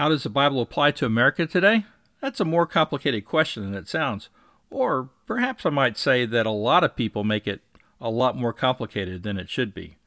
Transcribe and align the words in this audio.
How 0.00 0.08
does 0.08 0.22
the 0.22 0.30
Bible 0.30 0.62
apply 0.62 0.92
to 0.92 1.04
America 1.04 1.46
today? 1.46 1.84
That's 2.22 2.40
a 2.40 2.44
more 2.46 2.64
complicated 2.66 3.26
question 3.26 3.64
than 3.64 3.74
it 3.74 3.86
sounds. 3.86 4.30
Or 4.70 5.10
perhaps 5.26 5.66
I 5.66 5.68
might 5.68 5.98
say 5.98 6.24
that 6.24 6.46
a 6.46 6.50
lot 6.50 6.82
of 6.82 6.96
people 6.96 7.22
make 7.22 7.46
it 7.46 7.60
a 8.00 8.08
lot 8.08 8.34
more 8.34 8.54
complicated 8.54 9.24
than 9.24 9.36
it 9.36 9.50
should 9.50 9.74
be. 9.74 9.98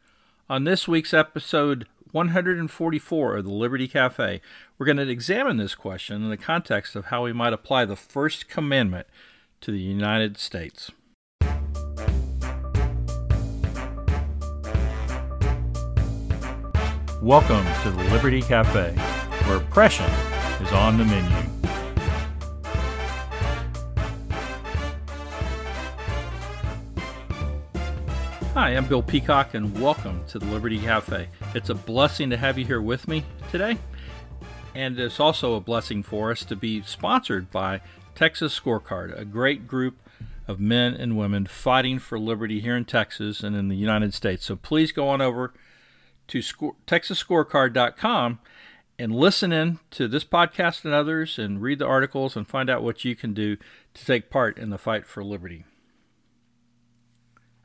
On 0.49 0.63
this 0.63 0.87
week's 0.87 1.13
episode 1.13 1.85
144 2.11 3.37
of 3.37 3.45
the 3.45 3.51
Liberty 3.51 3.87
Cafe, 3.87 4.41
we're 4.79 4.85
going 4.87 4.97
to 4.97 5.07
examine 5.07 5.57
this 5.57 5.75
question 5.75 6.23
in 6.23 6.31
the 6.31 6.37
context 6.37 6.95
of 6.95 7.05
how 7.05 7.25
we 7.25 7.31
might 7.31 7.53
apply 7.53 7.85
the 7.85 7.95
first 7.95 8.49
commandment 8.49 9.05
to 9.61 9.69
the 9.69 9.77
United 9.77 10.39
States. 10.39 10.89
Welcome 17.21 17.65
to 17.83 17.91
the 17.91 18.03
Liberty 18.11 18.41
Cafe, 18.41 18.95
where 19.45 19.57
oppression 19.57 20.09
is 20.61 20.71
on 20.71 20.97
the 20.97 21.05
menu. 21.05 21.53
Hi, 28.53 28.69
I'm 28.69 28.85
Bill 28.85 29.01
Peacock, 29.01 29.53
and 29.55 29.79
welcome 29.81 30.23
to 30.27 30.39
the 30.39 30.45
Liberty 30.45 30.79
Cafe. 30.79 31.27
It's 31.53 31.69
a 31.69 31.75
blessing 31.75 32.29
to 32.29 32.37
have 32.37 32.57
you 32.57 32.65
here 32.65 32.81
with 32.81 33.07
me 33.07 33.25
today, 33.51 33.77
and 34.73 34.97
it's 34.99 35.19
also 35.19 35.55
a 35.55 35.59
blessing 35.59 36.03
for 36.03 36.31
us 36.31 36.45
to 36.45 36.55
be 36.55 36.81
sponsored 36.83 37.51
by 37.51 37.81
Texas 38.15 38.57
Scorecard, 38.57 39.19
a 39.19 39.25
great 39.25 39.67
group 39.67 39.97
of 40.47 40.59
men 40.59 40.93
and 40.93 41.17
women 41.17 41.45
fighting 41.45 41.99
for 41.99 42.19
liberty 42.19 42.59
here 42.59 42.77
in 42.77 42.85
Texas 42.85 43.41
and 43.41 43.55
in 43.55 43.69
the 43.69 43.75
United 43.75 44.13
States. 44.13 44.45
So 44.45 44.55
please 44.55 44.91
go 44.91 45.09
on 45.09 45.21
over 45.21 45.53
to 46.27 46.41
score, 46.41 46.75
texasscorecard.com 46.87 48.39
and 49.03 49.13
listen 49.13 49.51
in 49.51 49.79
to 49.91 50.07
this 50.07 50.23
podcast 50.23 50.85
and 50.85 50.93
others 50.93 51.37
and 51.37 51.61
read 51.61 51.77
the 51.77 51.85
articles 51.85 52.37
and 52.37 52.47
find 52.47 52.69
out 52.69 52.81
what 52.81 53.03
you 53.03 53.17
can 53.17 53.33
do 53.33 53.57
to 53.93 54.05
take 54.05 54.29
part 54.29 54.57
in 54.57 54.69
the 54.69 54.77
fight 54.77 55.05
for 55.05 55.21
liberty. 55.21 55.65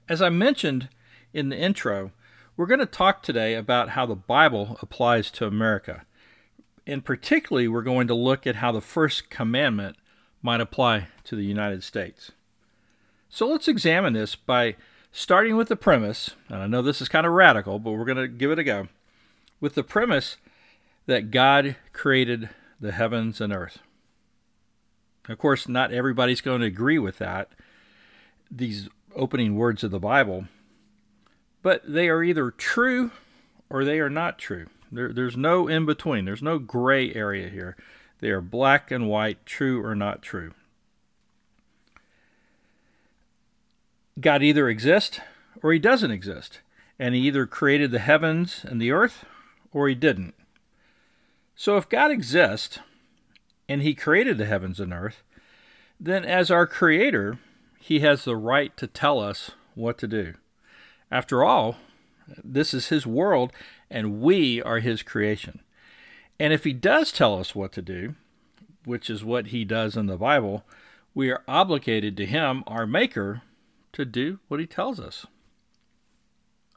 As 0.09 0.21
I 0.21 0.31
mentioned 0.31 0.89
in 1.33 1.49
the 1.49 1.57
intro, 1.57 2.11
we're 2.57 2.67
going 2.67 2.81
to 2.81 2.87
talk 2.87 3.23
today 3.23 3.55
about 3.55 3.91
how 3.91 4.05
the 4.05 4.17
Bible 4.17 4.79
applies 4.83 5.31
to 5.31 5.47
America. 5.47 6.05
And 6.89 7.05
particularly, 7.05 7.69
we're 7.69 7.83
going 7.83 8.09
to 8.09 8.15
look 8.15 8.45
at 8.45 8.57
how 8.57 8.73
the 8.73 8.81
first 8.81 9.31
commandment 9.31 9.97
might 10.43 10.61
apply 10.61 11.07
to 11.23 11.37
the 11.37 11.45
United 11.45 11.85
States. 11.85 12.33
So 13.29 13.47
let's 13.47 13.69
examine 13.69 14.15
this 14.15 14.35
by 14.35 14.75
starting 15.13 15.55
with 15.55 15.69
the 15.69 15.77
premise, 15.77 16.31
and 16.49 16.59
I 16.59 16.67
know 16.67 16.83
this 16.83 17.01
is 17.01 17.09
kind 17.09 17.29
of 17.29 17.33
radical, 17.33 17.79
but 17.79 17.93
we're 17.93 18.05
going 18.05 18.19
to 18.19 18.27
give 18.27 18.51
it 18.51 18.59
a 18.59 18.65
go, 18.65 18.89
with 19.61 19.77
the 19.77 19.85
premise 19.85 20.37
that 21.09 21.31
God 21.31 21.75
created 21.95 22.51
the 22.79 22.93
heavens 22.93 23.41
and 23.41 23.51
earth. 23.51 23.79
Of 25.27 25.39
course, 25.39 25.67
not 25.67 25.91
everybody's 25.91 26.43
going 26.43 26.61
to 26.61 26.67
agree 26.67 26.99
with 26.99 27.17
that, 27.17 27.49
these 28.51 28.91
opening 29.17 29.57
words 29.57 29.83
of 29.83 29.91
the 29.91 29.99
Bible, 29.99 30.45
but 31.63 31.81
they 31.91 32.11
are 32.11 32.23
either 32.23 32.51
true 32.51 33.11
or 33.71 33.85
they 33.85 34.01
are 34.01 34.11
not 34.11 34.39
true. 34.39 34.67
There, 34.93 35.11
there's 35.11 35.37
no 35.37 35.67
in 35.67 35.87
between, 35.87 36.27
there's 36.27 36.43
no 36.43 36.59
gray 36.59 37.15
area 37.15 37.49
here. 37.49 37.75
They 38.21 38.29
are 38.29 38.43
black 38.43 38.91
and 38.91 39.09
white, 39.09 39.47
true 39.47 39.83
or 39.83 39.95
not 39.95 40.21
true. 40.21 40.53
God 44.21 44.43
either 44.43 44.69
exists 44.69 45.21
or 45.63 45.73
he 45.73 45.79
doesn't 45.79 46.11
exist. 46.11 46.61
And 46.99 47.15
he 47.15 47.23
either 47.23 47.47
created 47.47 47.93
the 47.93 47.99
heavens 47.99 48.67
and 48.69 48.79
the 48.79 48.91
earth 48.91 49.25
or 49.73 49.89
he 49.89 49.95
didn't. 49.95 50.35
So 51.61 51.77
if 51.77 51.89
God 51.89 52.13
exists 52.13 52.79
and 53.69 53.83
he 53.83 53.93
created 53.93 54.39
the 54.39 54.47
heavens 54.47 54.79
and 54.79 54.93
earth, 54.93 55.25
then 55.99 56.25
as 56.25 56.53
our 56.53 56.69
creator, 56.69 57.41
he 57.81 57.99
has 57.99 58.25
the 58.25 58.37
right 58.37 58.75
to 58.77 58.87
tell 58.87 59.19
us 59.19 59.51
what 59.75 59.99
to 59.99 60.07
do. 60.07 60.35
After 61.11 61.43
all, 61.43 61.75
this 62.45 62.73
is 62.73 62.91
his 62.91 63.09
world 63.09 63.53
and 63.91 64.21
we 64.21 64.63
are 64.63 64.79
his 64.79 65.03
creation. 65.03 65.59
And 66.39 66.53
if 66.53 66.63
he 66.63 66.73
does 66.73 67.11
tell 67.11 67.37
us 67.37 67.57
what 67.57 67.73
to 67.73 67.83
do, 67.83 68.15
which 68.85 69.11
is 69.11 69.25
what 69.25 69.49
he 69.49 69.65
does 69.65 69.97
in 69.97 70.07
the 70.07 70.17
Bible, 70.17 70.65
we 71.13 71.29
are 71.29 71.43
obligated 71.49 72.17
to 72.19 72.27
him, 72.27 72.63
our 72.69 72.87
maker, 72.87 73.43
to 73.95 74.05
do 74.05 74.39
what 74.47 74.61
he 74.61 74.67
tells 74.67 75.01
us. 75.01 75.27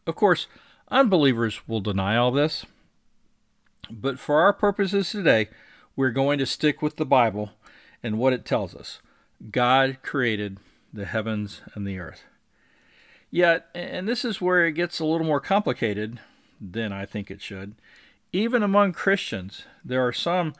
Of 0.07 0.15
course, 0.15 0.47
unbelievers 0.89 1.67
will 1.67 1.81
deny 1.81 2.17
all 2.17 2.31
this, 2.31 2.65
but 3.91 4.19
for 4.19 4.39
our 4.41 4.53
purposes 4.53 5.09
today, 5.09 5.49
we're 5.95 6.11
going 6.11 6.37
to 6.39 6.45
stick 6.45 6.81
with 6.81 6.95
the 6.95 7.05
Bible 7.05 7.51
and 8.03 8.17
what 8.17 8.33
it 8.33 8.45
tells 8.45 8.75
us. 8.75 8.99
God 9.51 9.97
created 10.01 10.57
the 10.93 11.05
heavens 11.05 11.61
and 11.73 11.85
the 11.85 11.99
earth. 11.99 12.23
Yet, 13.29 13.67
and 13.73 14.07
this 14.07 14.25
is 14.25 14.41
where 14.41 14.65
it 14.65 14.73
gets 14.73 14.99
a 14.99 15.05
little 15.05 15.25
more 15.25 15.39
complicated 15.39 16.19
than 16.59 16.91
I 16.91 17.05
think 17.05 17.31
it 17.31 17.41
should, 17.41 17.75
even 18.33 18.61
among 18.63 18.93
Christians, 18.93 19.65
there 19.83 20.05
are 20.05 20.13
some 20.13 20.53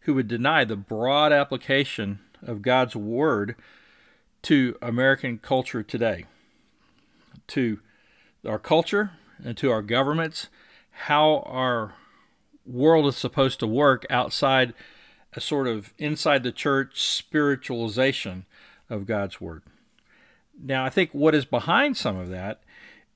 who 0.00 0.14
would 0.14 0.28
deny 0.28 0.64
the 0.64 0.76
broad 0.76 1.32
application 1.32 2.20
of 2.42 2.62
God's 2.62 2.94
Word 2.94 3.56
to 4.42 4.76
American 4.80 5.38
culture 5.38 5.82
today, 5.82 6.26
to 7.48 7.80
our 8.46 8.58
culture 8.58 9.12
and 9.44 9.56
to 9.56 9.70
our 9.70 9.82
governments, 9.82 10.48
how 10.90 11.40
our 11.46 11.94
world 12.66 13.06
is 13.06 13.16
supposed 13.16 13.60
to 13.60 13.66
work 13.66 14.04
outside 14.10 14.74
a 15.34 15.40
sort 15.40 15.66
of 15.66 15.92
inside 15.98 16.42
the 16.42 16.52
church 16.52 17.00
spiritualization 17.00 18.44
of 18.88 19.06
God's 19.06 19.40
Word. 19.40 19.62
Now, 20.60 20.84
I 20.84 20.90
think 20.90 21.10
what 21.12 21.34
is 21.34 21.44
behind 21.44 21.96
some 21.96 22.16
of 22.16 22.28
that 22.30 22.62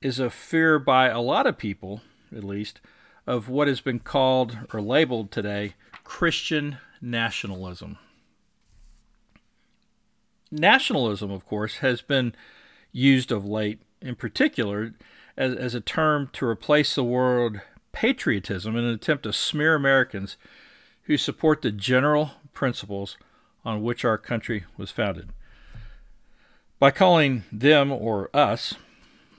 is 0.01 0.19
a 0.19 0.29
fear 0.29 0.77
by 0.77 1.07
a 1.07 1.21
lot 1.21 1.47
of 1.47 1.57
people, 1.57 2.01
at 2.35 2.43
least, 2.43 2.79
of 3.25 3.49
what 3.49 3.67
has 3.67 3.81
been 3.81 3.99
called 3.99 4.57
or 4.73 4.81
labeled 4.81 5.31
today 5.31 5.75
Christian 6.03 6.77
nationalism 7.01 7.97
nationalism, 10.51 11.31
of 11.31 11.45
course, 11.45 11.77
has 11.77 12.01
been 12.01 12.35
used 12.91 13.31
of 13.31 13.45
late, 13.45 13.81
in 14.01 14.15
particular, 14.15 14.93
as, 15.37 15.55
as 15.55 15.73
a 15.73 15.81
term 15.81 16.29
to 16.33 16.45
replace 16.45 16.93
the 16.93 17.03
word 17.03 17.61
patriotism 17.91 18.75
in 18.75 18.83
an 18.83 18.93
attempt 18.93 19.23
to 19.23 19.33
smear 19.33 19.75
Americans 19.75 20.37
who 21.03 21.17
support 21.17 21.61
the 21.61 21.71
general 21.71 22.31
principles 22.53 23.17
on 23.65 23.83
which 23.83 24.05
our 24.05 24.17
country 24.17 24.65
was 24.77 24.91
founded. 24.91 25.29
By 26.79 26.91
calling 26.91 27.43
them 27.51 27.91
or 27.91 28.29
us 28.35 28.75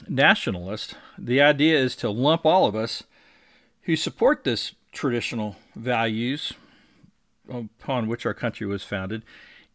nationalist, 0.08 0.94
the 1.18 1.40
idea 1.40 1.78
is 1.78 1.96
to 1.96 2.10
lump 2.10 2.46
all 2.46 2.66
of 2.66 2.76
us 2.76 3.04
who 3.82 3.96
support 3.96 4.44
this 4.44 4.74
traditional 4.92 5.56
values 5.74 6.52
upon 7.48 8.06
which 8.06 8.24
our 8.26 8.34
country 8.34 8.66
was 8.66 8.84
founded 8.84 9.24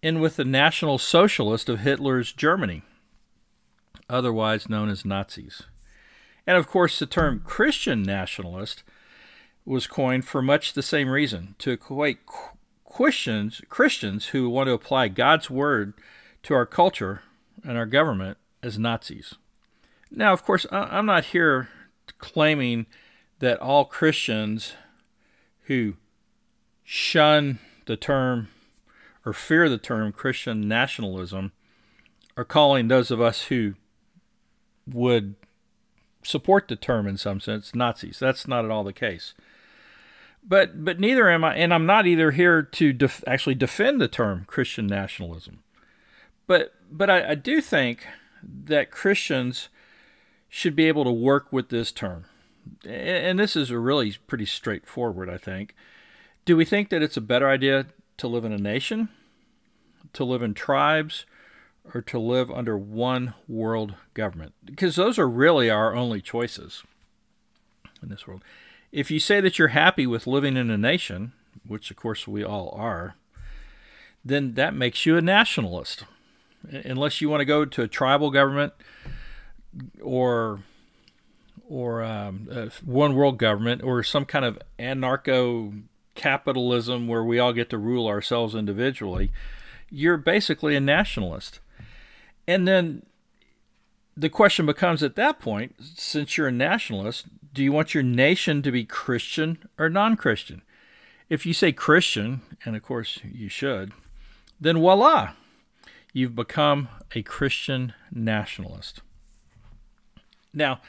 in 0.02 0.20
with 0.20 0.36
the 0.36 0.46
National 0.46 0.98
Socialist 0.98 1.70
of 1.70 1.80
Hitler's 1.80 2.32
Germany, 2.32 2.84
otherwise 4.10 4.70
known 4.70 4.90
as 4.90 5.04
Nazis. 5.04 5.64
And 6.48 6.56
of 6.58 6.68
course, 6.68 6.98
the 6.98 7.06
term 7.06 7.42
Christian 7.46 8.02
nationalist 8.02 8.84
was 9.66 9.86
coined 9.86 10.26
for 10.26 10.42
much 10.42 10.74
the 10.74 10.82
same 10.82 11.10
reason 11.10 11.56
to 11.60 11.72
equate 11.72 12.20
Christians, 12.86 13.62
Christians 13.68 14.28
who 14.28 14.50
want 14.50 14.68
to 14.68 14.74
apply 14.74 15.10
God's 15.10 15.50
word 15.50 15.94
to 16.44 16.54
our 16.54 16.66
culture 16.66 17.22
and 17.64 17.78
our 17.78 17.86
government 17.86 18.38
as 18.64 18.80
Nazis. 18.80 19.36
Now, 20.10 20.32
of 20.32 20.46
course, 20.46 20.66
I'm 20.72 21.06
not 21.06 21.26
here 21.26 21.68
claiming 22.18 22.86
that 23.40 23.60
all 23.60 23.84
Christians 23.84 24.74
who 25.64 25.96
shun 26.86 27.60
the 27.88 27.98
term 27.98 28.48
or 29.26 29.34
fear 29.34 29.68
the 29.68 29.78
term 29.78 30.14
Christian 30.14 30.70
nationalism 30.70 31.52
are 32.38 32.46
calling 32.46 32.88
those 32.88 33.12
of 33.12 33.20
us 33.20 33.44
who 33.44 33.74
would 34.90 35.36
support 36.28 36.68
the 36.68 36.76
term 36.76 37.08
in 37.08 37.18
some 37.18 37.40
sense 37.40 37.74
Nazis. 37.74 38.20
That's 38.20 38.48
not 38.48 38.66
at 38.66 38.72
all 38.72 38.84
the 38.84 38.94
case. 38.94 39.34
But 40.44 40.84
but 40.84 41.00
neither 41.00 41.30
am 41.30 41.44
I, 41.44 41.56
and 41.56 41.74
I'm 41.74 41.86
not 41.86 42.06
either 42.06 42.32
here 42.32 42.62
to 42.62 42.94
def, 42.94 43.24
actually 43.26 43.56
defend 43.56 44.00
the 44.00 44.08
term 44.08 44.46
Christian 44.46 44.88
nationalism. 44.88 45.60
But 46.46 46.74
but 46.92 47.10
I, 47.10 47.32
I 47.32 47.36
do 47.36 47.62
think 47.62 48.06
that 48.44 48.92
Christians 48.92 49.70
should 50.50 50.76
be 50.76 50.88
able 50.88 51.04
to 51.04 51.12
work 51.12 51.52
with 51.52 51.70
this 51.70 51.92
term, 51.92 52.26
and 52.86 53.40
this 53.40 53.56
is 53.56 53.72
really 53.72 54.16
pretty 54.28 54.46
straightforward. 54.46 55.30
I 55.30 55.38
think. 55.38 55.76
Do 56.46 56.56
we 56.56 56.64
think 56.64 56.90
that 56.90 57.02
it's 57.02 57.18
a 57.18 57.22
better 57.22 57.50
idea 57.50 57.88
to 58.18 58.28
live 58.28 58.46
in 58.46 58.54
a 58.54 58.58
nation, 58.58 59.10
to 60.14 60.24
live 60.24 60.42
in 60.42 60.54
tribes, 60.54 61.26
or 61.94 62.02
to 62.02 62.20
live 62.20 62.52
under 62.52 62.78
one 62.78 63.34
world 63.48 63.96
government? 64.14 64.54
Because 64.64 64.96
those 64.96 65.18
are 65.18 65.28
really 65.28 65.70
our 65.70 65.96
only 65.96 66.22
choices 66.22 66.84
in 68.02 68.10
this 68.10 68.28
world. 68.28 68.44
If 68.92 69.12
you 69.12 69.20
say 69.20 69.42
that 69.42 69.60
you're 69.60 69.70
happy 69.70 70.08
with 70.08 70.28
living 70.28 70.58
in 70.58 70.70
a 70.70 70.78
nation, 70.78 71.34
which 71.66 71.92
of 71.92 71.98
course 71.98 72.28
we 72.28 72.44
all 72.44 72.74
are, 72.78 73.16
then 74.24 74.54
that 74.56 74.74
makes 74.74 75.06
you 75.06 75.18
a 75.18 75.22
nationalist. 75.22 76.04
Unless 76.70 77.22
you 77.22 77.30
want 77.30 77.42
to 77.42 77.46
go 77.46 77.66
to 77.66 77.82
a 77.82 77.88
tribal 77.88 78.32
government 78.32 78.74
or 80.02 80.60
or 81.70 82.02
um, 82.02 82.48
one 82.84 83.14
world 83.14 83.38
government 83.38 83.84
or 83.84 84.02
some 84.02 84.26
kind 84.26 84.46
of 84.46 84.58
anarcho 84.80 85.84
capitalism 86.16 87.08
where 87.08 87.24
we 87.24 87.40
all 87.40 87.54
get 87.54 87.70
to 87.70 87.78
rule 87.78 88.08
ourselves 88.08 88.56
individually, 88.56 89.32
you're 89.90 90.18
basically 90.18 90.76
a 90.76 90.82
nationalist. 90.82 91.60
And 92.48 92.68
then 92.68 93.04
the 94.16 94.30
question 94.30 94.66
becomes 94.66 95.04
at 95.04 95.16
that 95.16 95.40
point, 95.40 95.76
since 95.80 96.38
you're 96.38 96.48
a 96.48 96.52
nationalist, 96.52 97.26
do 97.54 97.64
you 97.64 97.72
want 97.72 97.94
your 97.94 98.04
nation 98.04 98.62
to 98.64 98.72
be 98.72 98.86
Christian 98.86 99.60
or 99.78 99.90
non 99.90 100.16
Christian? 100.16 100.62
If 101.30 101.46
you 101.46 101.54
say 101.54 101.72
Christian, 101.72 102.42
and 102.64 102.76
of 102.76 102.84
course 102.84 103.20
you 103.24 103.50
should, 103.50 103.92
then 104.60 104.78
voila, 104.78 105.34
you've 106.14 106.36
become 106.36 106.88
a 107.14 107.22
Christian 107.22 107.94
nationalist. 108.12 109.02
Now, 110.54 110.82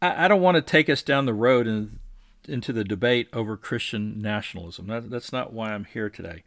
I, 0.00 0.26
don't 0.28 0.42
want 0.42 0.56
to 0.56 0.62
take 0.62 0.90
us 0.90 1.02
down 1.02 1.26
the 1.26 1.34
road 1.34 1.66
and 1.66 1.98
into 2.46 2.72
the 2.72 2.84
debate 2.84 3.28
over 3.32 3.56
Christian 3.56 4.20
nationalism. 4.20 4.88
That, 4.88 5.10
that's 5.10 5.32
not 5.32 5.52
why 5.52 5.72
I'm 5.72 5.84
here 5.84 6.10
today. 6.10 6.42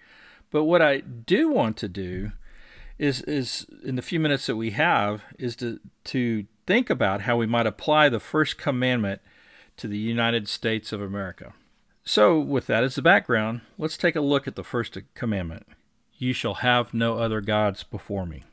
But 0.51 0.65
what 0.65 0.81
I 0.81 0.99
do 0.99 1.49
want 1.49 1.77
to 1.77 1.87
do 1.87 2.31
is 2.99 3.21
is 3.23 3.65
in 3.83 3.95
the 3.95 4.01
few 4.01 4.19
minutes 4.19 4.45
that 4.47 4.55
we 4.55 4.71
have 4.71 5.23
is 5.37 5.55
to 5.57 5.79
to 6.05 6.45
think 6.65 6.89
about 6.89 7.21
how 7.21 7.37
we 7.37 7.45
might 7.45 7.67
apply 7.67 8.09
the 8.09 8.19
first 8.19 8.57
commandment 8.57 9.21
to 9.77 9.87
the 9.87 9.97
United 9.97 10.47
States 10.47 10.91
of 10.91 11.01
America. 11.01 11.53
So, 12.03 12.39
with 12.39 12.67
that 12.67 12.83
as 12.83 12.95
the 12.95 13.01
background, 13.01 13.61
let's 13.77 13.97
take 13.97 14.15
a 14.15 14.21
look 14.21 14.47
at 14.47 14.55
the 14.55 14.63
first 14.63 14.97
commandment. 15.13 15.67
You 16.17 16.33
shall 16.33 16.55
have 16.55 16.93
no 16.93 17.17
other 17.17 17.41
gods 17.41 17.83
before 17.83 18.25
me. 18.25 18.43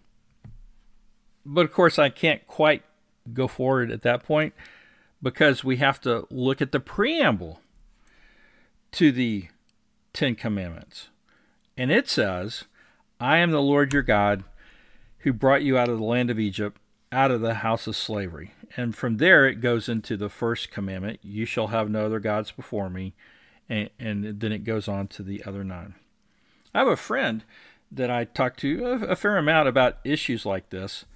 But 1.47 1.65
of 1.65 1.73
course, 1.73 1.99
I 1.99 2.09
can't 2.09 2.47
quite 2.47 2.83
go 3.33 3.49
forward 3.49 3.91
at 3.91 4.03
that 4.03 4.23
point 4.23 4.55
because 5.23 5.65
we 5.65 5.77
have 5.79 6.01
to 6.03 6.27
look 6.31 6.61
at 6.61 6.73
the 6.73 6.81
preamble 6.81 7.61
to 8.93 9.11
the 9.11 9.49
Ten 10.13 10.35
Commandments. 10.35 11.09
And 11.77 11.91
it 11.91 12.09
says, 12.09 12.65
I 13.25 13.39
am 13.39 13.53
the 13.53 13.63
Lord 13.63 13.95
your 13.95 14.03
God 14.03 14.45
who 15.21 15.33
brought 15.33 15.63
you 15.63 15.79
out 15.79 15.89
of 15.89 15.97
the 15.97 16.05
land 16.05 16.29
of 16.29 16.39
Egypt, 16.39 16.79
out 17.11 17.31
of 17.31 17.41
the 17.41 17.55
house 17.55 17.87
of 17.87 17.97
slavery. 17.97 18.53
And 18.77 18.95
from 18.95 19.17
there 19.17 19.49
it 19.49 19.63
goes 19.63 19.89
into 19.89 20.19
the 20.19 20.29
first 20.29 20.71
commandment 20.71 21.21
you 21.23 21.47
shall 21.47 21.69
have 21.69 21.89
no 21.89 22.05
other 22.05 22.21
gods 22.21 22.51
before 22.51 22.91
me. 22.91 23.15
And, 23.67 23.89
and 23.99 24.41
then 24.41 24.53
it 24.53 24.65
goes 24.65 24.89
on 24.89 25.09
to 25.09 25.23
the 25.23 25.43
other 25.45 25.65
nine. 25.65 25.95
I 26.75 26.81
have 26.81 26.89
a 26.89 26.97
friend 26.97 27.45
that 27.91 28.11
I 28.11 28.25
talk 28.25 28.59
to 28.59 28.85
a, 28.85 29.13
a 29.13 29.17
fair 29.17 29.39
amount 29.39 29.69
about 29.69 30.01
issues 30.05 30.45
like 30.45 30.69
this 30.69 31.07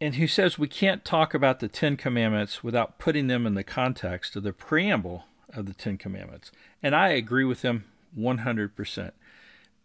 and 0.00 0.14
who 0.14 0.26
says 0.26 0.58
we 0.58 0.68
can't 0.68 1.04
talk 1.04 1.34
about 1.34 1.60
the 1.60 1.68
Ten 1.68 1.98
Commandments 1.98 2.64
without 2.64 2.98
putting 2.98 3.26
them 3.26 3.46
in 3.46 3.52
the 3.52 3.62
context 3.62 4.36
of 4.36 4.42
the 4.42 4.54
preamble 4.54 5.24
of 5.52 5.66
the 5.66 5.74
Ten 5.74 5.98
Commandments. 5.98 6.50
And 6.82 6.96
I 6.96 7.10
agree 7.10 7.44
with 7.44 7.60
him 7.60 7.84
100%. 8.18 9.12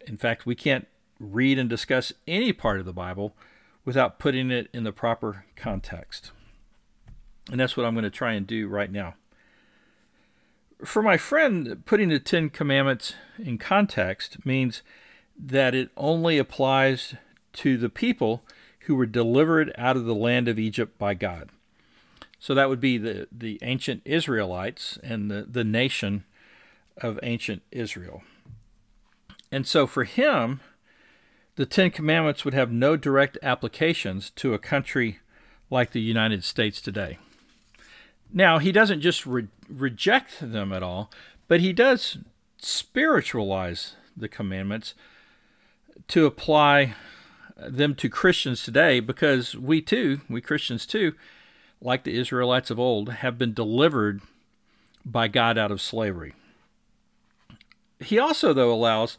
In 0.08 0.18
fact, 0.18 0.46
we 0.46 0.56
can't 0.56 0.88
read 1.20 1.60
and 1.60 1.70
discuss 1.70 2.14
any 2.28 2.54
part 2.54 2.80
of 2.80 2.86
the 2.86 2.94
Bible 2.94 3.36
without 3.86 4.20
putting 4.20 4.52
it 4.52 4.70
in 4.74 4.84
the 4.84 4.92
proper 4.92 5.46
context. 5.56 6.32
And 7.50 7.60
that's 7.60 7.78
what 7.78 7.86
I'm 7.86 7.94
going 7.94 8.04
to 8.04 8.10
try 8.10 8.34
and 8.34 8.46
do 8.46 8.68
right 8.68 8.92
now. 8.92 9.16
For 10.84 11.02
my 11.02 11.18
friend, 11.18 11.84
putting 11.86 12.10
the 12.10 12.20
Ten 12.20 12.50
Commandments 12.50 13.16
in 13.40 13.58
context 13.58 14.46
means 14.46 14.82
that 15.40 15.74
it 15.74 15.90
only 15.98 16.38
applies 16.38 17.16
to 17.54 17.78
the 17.78 17.90
people 17.90 18.44
who 18.82 18.96
were 18.96 19.06
delivered 19.06 19.74
out 19.78 19.98
of 19.98 20.06
the 20.06 20.16
land 20.16 20.48
of 20.48 20.60
Egypt 20.60 20.98
by 20.98 21.14
God. 21.14 21.50
So 22.40 22.54
that 22.54 22.70
would 22.70 22.80
be 22.80 22.98
the, 22.98 23.28
the 23.32 23.58
ancient 23.62 24.02
Israelites 24.06 25.00
and 25.02 25.32
the, 25.32 25.48
the 25.50 25.64
nation 25.64 26.24
of 26.98 27.20
ancient 27.24 27.64
Israel. 27.72 28.22
And 29.52 29.66
so 29.66 29.88
for 29.88 30.04
him, 30.04 30.60
the 31.56 31.66
Ten 31.66 31.92
Commandments 31.92 32.46
would 32.46 32.54
have 32.54 32.72
no 32.72 32.96
direct 32.96 33.38
applications 33.42 34.30
to 34.32 34.54
a 34.54 34.60
country 34.60 35.20
like 35.70 35.92
the 35.92 36.02
United 36.02 36.44
States 36.44 36.82
today. 36.82 37.18
Now, 38.32 38.60
he 38.60 38.72
doesn't 38.72 39.02
just 39.02 39.26
re- 39.26 39.48
reject 39.70 40.38
them 40.40 40.72
at 40.74 40.84
all, 40.84 41.10
but 41.48 41.62
he 41.62 41.74
does 41.74 42.18
spiritualize 42.60 43.96
the 44.16 44.28
commandments 44.28 44.94
to 46.10 46.26
apply 46.26 46.96
them 47.58 47.96
to 47.96 48.10
Christians 48.10 48.64
today 48.64 49.00
because 49.00 49.56
we 49.56 49.82
too, 49.82 50.22
we 50.30 50.42
Christians 50.42 50.86
too, 50.86 51.14
like 51.82 52.04
the 52.04 52.18
Israelites 52.18 52.70
of 52.70 52.80
old, 52.80 53.10
have 53.10 53.38
been 53.38 53.54
delivered 53.54 54.22
by 55.06 55.28
God 55.28 55.58
out 55.58 55.72
of 55.72 55.82
slavery. 55.82 56.34
He 58.00 58.20
also, 58.20 58.54
though, 58.54 58.72
allows 58.72 59.18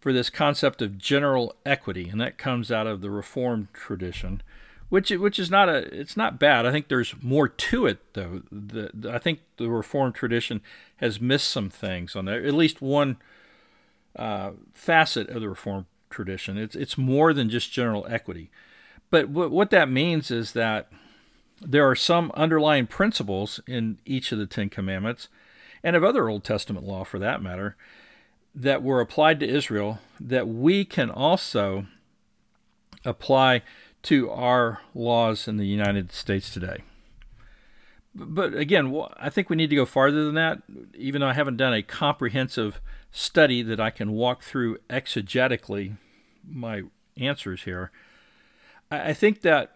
for 0.00 0.12
this 0.12 0.30
concept 0.30 0.80
of 0.80 0.98
general 0.98 1.54
equity, 1.64 2.08
and 2.08 2.20
that 2.20 2.38
comes 2.38 2.72
out 2.72 2.86
of 2.86 3.02
the 3.02 3.10
Reformed 3.10 3.68
tradition, 3.74 4.42
which 4.88 5.10
which 5.10 5.38
is 5.38 5.50
not 5.50 5.68
a 5.68 5.78
it's 5.94 6.16
not 6.16 6.38
bad. 6.40 6.66
I 6.66 6.72
think 6.72 6.88
there's 6.88 7.14
more 7.22 7.48
to 7.48 7.86
it 7.86 7.98
though. 8.14 8.42
The, 8.50 8.90
the 8.94 9.12
I 9.12 9.18
think 9.18 9.40
the 9.58 9.68
Reformed 9.68 10.14
tradition 10.14 10.62
has 10.96 11.20
missed 11.20 11.50
some 11.50 11.70
things 11.70 12.16
on 12.16 12.24
there. 12.24 12.44
At 12.44 12.54
least 12.54 12.80
one 12.80 13.18
uh, 14.16 14.52
facet 14.72 15.28
of 15.28 15.42
the 15.42 15.48
Reformed 15.48 15.86
tradition. 16.08 16.56
It's 16.58 16.74
it's 16.74 16.98
more 16.98 17.32
than 17.32 17.50
just 17.50 17.70
general 17.70 18.06
equity. 18.08 18.50
But 19.10 19.28
what 19.28 19.50
what 19.50 19.70
that 19.70 19.90
means 19.90 20.30
is 20.30 20.52
that 20.52 20.90
there 21.60 21.88
are 21.88 21.96
some 21.96 22.32
underlying 22.34 22.86
principles 22.86 23.60
in 23.66 23.98
each 24.06 24.32
of 24.32 24.38
the 24.38 24.46
Ten 24.46 24.70
Commandments, 24.70 25.28
and 25.82 25.94
of 25.94 26.02
other 26.02 26.28
Old 26.28 26.42
Testament 26.42 26.86
law 26.86 27.04
for 27.04 27.18
that 27.18 27.42
matter, 27.42 27.76
that 28.54 28.82
were 28.82 29.00
applied 29.00 29.40
to 29.40 29.48
Israel 29.48 30.00
that 30.18 30.48
we 30.48 30.84
can 30.84 31.10
also 31.10 31.86
apply 33.04 33.62
to 34.02 34.30
our 34.30 34.80
laws 34.94 35.46
in 35.46 35.56
the 35.56 35.66
United 35.66 36.12
States 36.12 36.52
today. 36.52 36.78
But 38.14 38.54
again, 38.54 39.00
I 39.16 39.30
think 39.30 39.48
we 39.48 39.56
need 39.56 39.70
to 39.70 39.76
go 39.76 39.86
farther 39.86 40.24
than 40.24 40.34
that, 40.34 40.62
even 40.94 41.20
though 41.20 41.28
I 41.28 41.34
haven't 41.34 41.58
done 41.58 41.72
a 41.72 41.82
comprehensive 41.82 42.80
study 43.12 43.62
that 43.62 43.78
I 43.78 43.90
can 43.90 44.12
walk 44.12 44.42
through 44.42 44.78
exegetically 44.88 45.96
my 46.46 46.82
answers 47.16 47.62
here. 47.62 47.90
I 48.90 49.12
think 49.12 49.42
that 49.42 49.72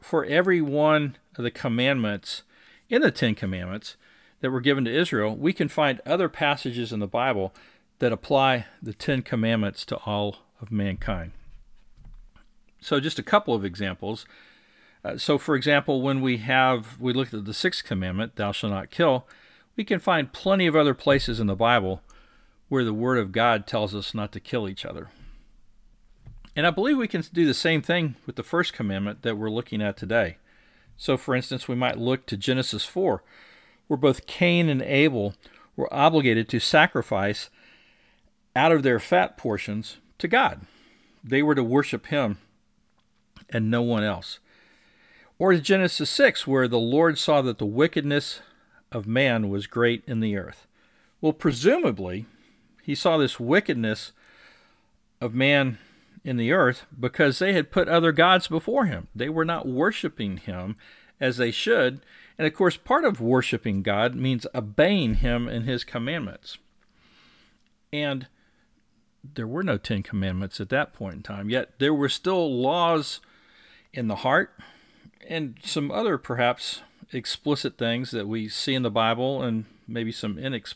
for 0.00 0.24
every 0.24 0.60
one 0.60 1.16
of 1.36 1.42
the 1.42 1.50
commandments 1.50 2.42
in 2.88 3.02
the 3.02 3.10
Ten 3.10 3.34
Commandments 3.34 3.96
that 4.40 4.50
were 4.50 4.60
given 4.60 4.84
to 4.84 4.94
Israel, 4.96 5.36
we 5.36 5.52
can 5.52 5.68
find 5.68 6.00
other 6.06 6.28
passages 6.28 6.92
in 6.92 7.00
the 7.00 7.08
Bible 7.08 7.52
that 7.98 8.12
apply 8.12 8.66
the 8.82 8.94
Ten 8.94 9.22
Commandments 9.22 9.84
to 9.86 9.96
all 9.98 10.36
of 10.60 10.70
mankind. 10.70 11.32
So, 12.80 13.00
just 13.00 13.18
a 13.18 13.24
couple 13.24 13.54
of 13.54 13.64
examples. 13.64 14.26
Uh, 15.04 15.16
so, 15.16 15.38
for 15.38 15.54
example, 15.54 16.02
when 16.02 16.20
we 16.20 16.38
have 16.38 17.00
we 17.00 17.12
looked 17.12 17.34
at 17.34 17.44
the 17.44 17.54
sixth 17.54 17.84
commandment, 17.84 18.36
"Thou 18.36 18.52
shalt 18.52 18.72
not 18.72 18.90
kill," 18.90 19.26
we 19.76 19.84
can 19.84 19.98
find 19.98 20.32
plenty 20.32 20.66
of 20.66 20.76
other 20.76 20.94
places 20.94 21.40
in 21.40 21.46
the 21.46 21.56
Bible 21.56 22.02
where 22.68 22.84
the 22.84 22.94
Word 22.94 23.18
of 23.18 23.32
God 23.32 23.66
tells 23.66 23.94
us 23.94 24.14
not 24.14 24.32
to 24.32 24.40
kill 24.40 24.68
each 24.68 24.84
other. 24.84 25.08
And 26.54 26.66
I 26.66 26.70
believe 26.70 26.98
we 26.98 27.08
can 27.08 27.24
do 27.32 27.46
the 27.46 27.54
same 27.54 27.82
thing 27.82 28.16
with 28.26 28.36
the 28.36 28.42
first 28.42 28.72
commandment 28.72 29.22
that 29.22 29.36
we're 29.36 29.50
looking 29.50 29.80
at 29.80 29.96
today. 29.96 30.38
So, 30.96 31.16
for 31.16 31.34
instance, 31.34 31.68
we 31.68 31.76
might 31.76 31.98
look 31.98 32.26
to 32.26 32.36
Genesis 32.36 32.84
4, 32.84 33.22
where 33.86 33.96
both 33.96 34.26
Cain 34.26 34.68
and 34.68 34.82
Abel 34.82 35.34
were 35.76 35.92
obligated 35.94 36.48
to 36.48 36.58
sacrifice 36.58 37.50
out 38.58 38.72
of 38.72 38.82
their 38.82 38.98
fat 38.98 39.36
portions 39.36 39.98
to 40.18 40.26
God. 40.26 40.62
They 41.22 41.44
were 41.44 41.54
to 41.54 41.62
worship 41.62 42.06
Him 42.06 42.38
and 43.48 43.70
no 43.70 43.82
one 43.82 44.02
else. 44.02 44.40
Or 45.38 45.54
Genesis 45.54 46.10
6, 46.10 46.44
where 46.44 46.66
the 46.66 46.76
Lord 46.78 47.18
saw 47.18 47.40
that 47.42 47.58
the 47.58 47.66
wickedness 47.66 48.42
of 48.90 49.06
man 49.06 49.48
was 49.48 49.68
great 49.68 50.02
in 50.08 50.18
the 50.18 50.36
earth. 50.36 50.66
Well, 51.20 51.32
presumably, 51.32 52.26
he 52.82 52.96
saw 52.96 53.16
this 53.16 53.38
wickedness 53.38 54.10
of 55.20 55.34
man 55.34 55.78
in 56.24 56.36
the 56.36 56.50
earth 56.50 56.84
because 56.98 57.38
they 57.38 57.52
had 57.52 57.70
put 57.70 57.88
other 57.88 58.10
gods 58.10 58.48
before 58.48 58.86
him. 58.86 59.06
They 59.14 59.28
were 59.28 59.44
not 59.44 59.68
worshiping 59.68 60.38
him 60.38 60.74
as 61.20 61.36
they 61.36 61.52
should. 61.52 62.00
And 62.36 62.46
of 62.46 62.54
course, 62.54 62.76
part 62.76 63.04
of 63.04 63.20
worshiping 63.20 63.82
God 63.82 64.16
means 64.16 64.48
obeying 64.52 65.14
him 65.14 65.46
and 65.46 65.64
his 65.64 65.84
commandments. 65.84 66.58
And 67.92 68.26
there 69.34 69.46
were 69.46 69.62
no 69.62 69.76
Ten 69.76 70.02
Commandments 70.02 70.60
at 70.60 70.68
that 70.70 70.92
point 70.92 71.14
in 71.16 71.22
time, 71.22 71.50
yet 71.50 71.78
there 71.78 71.94
were 71.94 72.08
still 72.08 72.60
laws 72.60 73.20
in 73.92 74.08
the 74.08 74.16
heart 74.16 74.52
and 75.28 75.58
some 75.62 75.90
other 75.90 76.18
perhaps 76.18 76.82
explicit 77.12 77.78
things 77.78 78.10
that 78.10 78.28
we 78.28 78.48
see 78.48 78.74
in 78.74 78.82
the 78.82 78.90
Bible 78.90 79.42
and 79.42 79.64
maybe 79.86 80.12
some 80.12 80.36
inex- 80.36 80.74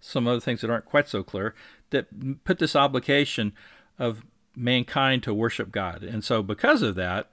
some 0.00 0.26
other 0.26 0.40
things 0.40 0.60
that 0.60 0.70
aren't 0.70 0.84
quite 0.84 1.08
so 1.08 1.22
clear 1.22 1.54
that 1.90 2.44
put 2.44 2.58
this 2.58 2.76
obligation 2.76 3.52
of 3.98 4.24
mankind 4.56 5.22
to 5.22 5.34
worship 5.34 5.70
God. 5.70 6.02
And 6.02 6.24
so, 6.24 6.42
because 6.42 6.82
of 6.82 6.94
that, 6.94 7.30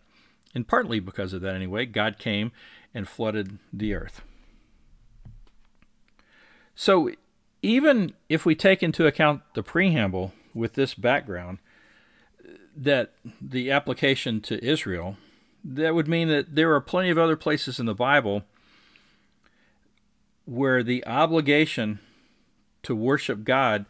and 0.54 0.68
partly 0.68 1.00
because 1.00 1.34
of 1.34 1.42
that 1.42 1.56
anyway, 1.56 1.86
God 1.86 2.18
came 2.18 2.51
and 2.94 3.08
flooded 3.08 3.60
the 3.72 3.94
earth. 3.94 4.22
So, 6.75 7.12
even 7.62 8.13
if 8.28 8.46
we 8.46 8.56
take 8.56 8.82
into 8.82 9.06
account 9.06 9.42
the 9.54 9.63
preamble 9.63 10.34
with 10.53 10.74
this 10.74 10.93
background, 10.93 11.60
that 12.75 13.13
the 13.41 13.72
application 13.72 14.41
to 14.41 14.63
Israel, 14.63 15.17
that 15.63 15.93
would 15.93 16.08
mean 16.08 16.27
that 16.29 16.55
there 16.55 16.74
are 16.74 16.81
plenty 16.81 17.10
of 17.10 17.17
other 17.17 17.36
places 17.36 17.79
in 17.79 17.86
the 17.86 17.93
Bible 17.93 18.43
where 20.46 20.84
the 20.84 21.05
obligation 21.05 22.00
to 22.84 22.96
worship 22.96 23.43
God 23.43 23.86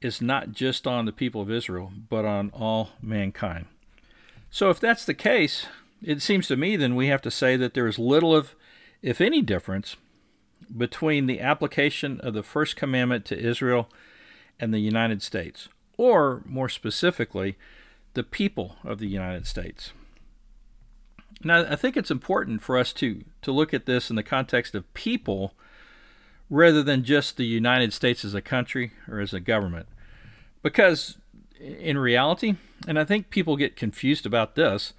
is 0.00 0.20
not 0.20 0.52
just 0.52 0.86
on 0.86 1.04
the 1.06 1.12
people 1.12 1.40
of 1.40 1.50
Israel, 1.50 1.92
but 2.08 2.24
on 2.24 2.50
all 2.50 2.90
mankind. 3.00 3.66
So, 4.50 4.68
if 4.68 4.80
that's 4.80 5.04
the 5.04 5.14
case, 5.14 5.66
it 6.02 6.20
seems 6.20 6.48
to 6.48 6.56
me 6.56 6.76
then 6.76 6.96
we 6.96 7.06
have 7.06 7.22
to 7.22 7.30
say 7.30 7.56
that 7.56 7.74
there 7.74 7.86
is 7.86 7.98
little 7.98 8.34
of, 8.34 8.54
if 9.00 9.20
any, 9.20 9.40
difference 9.40 9.96
between 10.76 11.26
the 11.26 11.40
application 11.40 12.20
of 12.20 12.34
the 12.34 12.42
first 12.42 12.76
commandment 12.76 13.24
to 13.26 13.38
Israel 13.38 13.88
and 14.58 14.74
the 14.74 14.80
United 14.80 15.22
States, 15.22 15.68
or 15.96 16.42
more 16.46 16.68
specifically, 16.68 17.56
the 18.14 18.22
people 18.22 18.76
of 18.84 18.98
the 18.98 19.06
United 19.06 19.46
States. 19.46 19.92
Now, 21.44 21.64
I 21.68 21.76
think 21.76 21.96
it's 21.96 22.10
important 22.10 22.62
for 22.62 22.78
us 22.78 22.92
to, 22.94 23.24
to 23.42 23.52
look 23.52 23.74
at 23.74 23.86
this 23.86 24.10
in 24.10 24.16
the 24.16 24.22
context 24.22 24.74
of 24.74 24.92
people 24.94 25.54
rather 26.48 26.82
than 26.82 27.02
just 27.02 27.36
the 27.36 27.46
United 27.46 27.92
States 27.92 28.24
as 28.24 28.34
a 28.34 28.42
country 28.42 28.92
or 29.08 29.20
as 29.20 29.32
a 29.32 29.40
government. 29.40 29.86
Because 30.62 31.16
in 31.58 31.98
reality, 31.98 32.56
and 32.86 32.98
I 32.98 33.04
think 33.04 33.30
people 33.30 33.56
get 33.56 33.76
confused 33.76 34.26
about 34.26 34.54
this, 34.54 34.92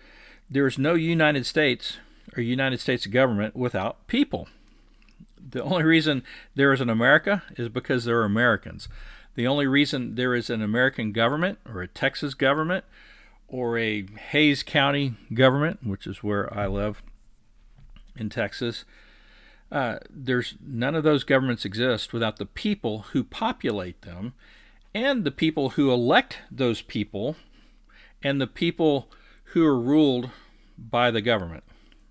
there 0.49 0.67
is 0.67 0.77
no 0.77 0.95
United 0.95 1.45
States 1.45 1.97
or 2.35 2.41
United 2.41 2.79
States 2.79 3.05
government 3.05 3.55
without 3.55 4.07
people. 4.07 4.47
The 5.37 5.63
only 5.63 5.83
reason 5.83 6.23
there 6.55 6.73
is 6.73 6.81
an 6.81 6.89
America 6.89 7.43
is 7.57 7.69
because 7.69 8.05
there 8.05 8.19
are 8.19 8.25
Americans. 8.25 8.87
The 9.35 9.47
only 9.47 9.67
reason 9.67 10.15
there 10.15 10.35
is 10.35 10.49
an 10.49 10.61
American 10.61 11.11
government 11.11 11.59
or 11.65 11.81
a 11.81 11.87
Texas 11.87 12.33
government 12.33 12.85
or 13.47 13.77
a 13.77 14.05
Hays 14.29 14.63
County 14.63 15.15
government, 15.33 15.79
which 15.83 16.07
is 16.07 16.23
where 16.23 16.51
I 16.57 16.67
live 16.67 17.01
in 18.15 18.29
Texas, 18.29 18.85
uh, 19.71 19.97
there's 20.09 20.55
none 20.63 20.95
of 20.95 21.03
those 21.03 21.23
governments 21.23 21.65
exist 21.65 22.13
without 22.13 22.37
the 22.37 22.45
people 22.45 22.99
who 23.11 23.23
populate 23.23 24.03
them 24.03 24.33
and 24.93 25.23
the 25.23 25.31
people 25.31 25.71
who 25.71 25.91
elect 25.91 26.39
those 26.51 26.83
people 26.83 27.35
and 28.21 28.39
the 28.39 28.47
people 28.47 29.09
who 29.45 29.65
are 29.65 29.79
ruled 29.79 30.29
by 30.77 31.09
the 31.09 31.21
government 31.21 31.63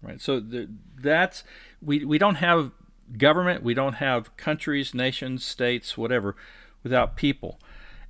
right? 0.02 0.21
So 0.21 0.41
the, 0.41 0.69
that's 1.00 1.45
we, 1.81 2.05
we 2.05 2.19
don't 2.19 2.37
have 2.37 2.73
government 3.17 3.62
we 3.62 3.75
don't 3.75 3.95
have 3.95 4.35
countries 4.37 4.95
nations 4.95 5.45
states 5.45 5.99
whatever 5.99 6.35
without 6.82 7.16
people 7.16 7.58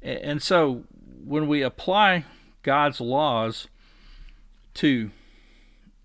and 0.03 0.43
so 0.43 0.85
when 1.25 1.47
we 1.47 1.63
apply 1.63 2.25
god's 2.63 3.01
laws 3.01 3.69
to 4.75 5.11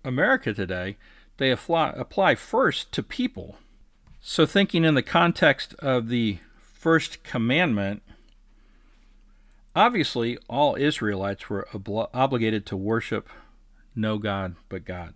america 0.04 0.52
today 0.52 0.96
they 1.38 1.50
apply, 1.50 1.90
apply 1.96 2.34
first 2.34 2.92
to 2.92 3.02
people 3.02 3.56
so 4.20 4.44
thinking 4.44 4.84
in 4.84 4.94
the 4.94 5.02
context 5.02 5.74
of 5.74 6.08
the 6.08 6.38
first 6.60 7.22
commandment 7.22 8.02
Obviously, 9.78 10.36
all 10.48 10.74
Israelites 10.74 11.48
were 11.48 11.68
obl- 11.72 12.10
obligated 12.12 12.66
to 12.66 12.76
worship 12.76 13.28
no 13.94 14.18
God 14.18 14.56
but 14.68 14.84
God. 14.84 15.14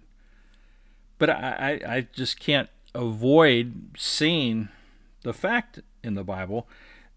But 1.18 1.30
I, 1.30 1.80
I 1.85 2.06
just 2.12 2.38
can't 2.38 2.68
avoid 2.94 3.90
seeing 3.97 4.68
the 5.23 5.32
fact 5.32 5.80
in 6.04 6.14
the 6.14 6.23
Bible 6.23 6.68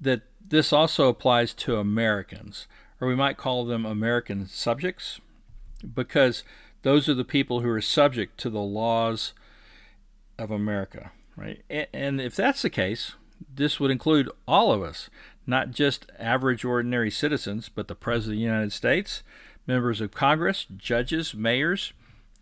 that 0.05 0.21
this 0.47 0.71
also 0.71 1.09
applies 1.09 1.53
to 1.53 1.77
Americans, 1.77 2.67
or 3.01 3.07
we 3.07 3.15
might 3.15 3.37
call 3.37 3.65
them 3.65 3.85
American 3.85 4.47
subjects, 4.47 5.19
because 5.93 6.43
those 6.83 7.09
are 7.09 7.13
the 7.13 7.25
people 7.25 7.61
who 7.61 7.69
are 7.69 7.81
subject 7.81 8.39
to 8.39 8.49
the 8.49 8.61
laws 8.61 9.33
of 10.39 10.51
America, 10.51 11.11
right? 11.35 11.63
And 11.93 12.21
if 12.21 12.35
that's 12.35 12.61
the 12.61 12.69
case, 12.69 13.15
this 13.53 13.79
would 13.79 13.91
include 13.91 14.29
all 14.47 14.71
of 14.71 14.81
us, 14.81 15.09
not 15.47 15.71
just 15.71 16.11
average 16.17 16.63
ordinary 16.63 17.11
citizens, 17.11 17.69
but 17.69 17.87
the 17.87 17.95
President 17.95 18.35
of 18.35 18.39
the 18.39 18.45
United 18.45 18.71
States, 18.71 19.23
members 19.67 19.99
of 19.99 20.11
Congress, 20.11 20.65
judges, 20.77 21.33
mayors, 21.33 21.93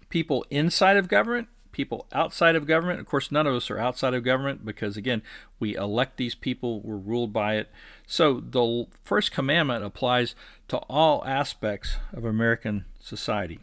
people 0.10 0.46
inside 0.50 0.98
of 0.98 1.08
government, 1.08 1.48
people 1.74 2.08
outside 2.14 2.56
of 2.56 2.66
government. 2.66 3.02
Of 3.02 3.06
course, 3.06 3.32
none 3.32 3.46
of 3.46 3.54
us 3.54 3.70
are 3.70 3.80
outside 3.80 4.14
of 4.14 4.24
government 4.24 4.66
because, 4.66 4.96
again, 4.96 5.22
we 5.60 5.76
elect 5.76 6.16
these 6.16 6.36
people, 6.36 6.80
we're 6.80 6.96
ruled 6.96 7.34
by 7.34 7.56
it. 7.56 7.70
So 8.08 8.40
the 8.40 8.86
first 9.04 9.34
commandment 9.34 9.84
applies 9.84 10.36
to 10.70 10.78
all 10.90 11.26
aspects 11.26 11.98
of 12.14 12.24
American 12.24 12.86
society. 13.02 13.60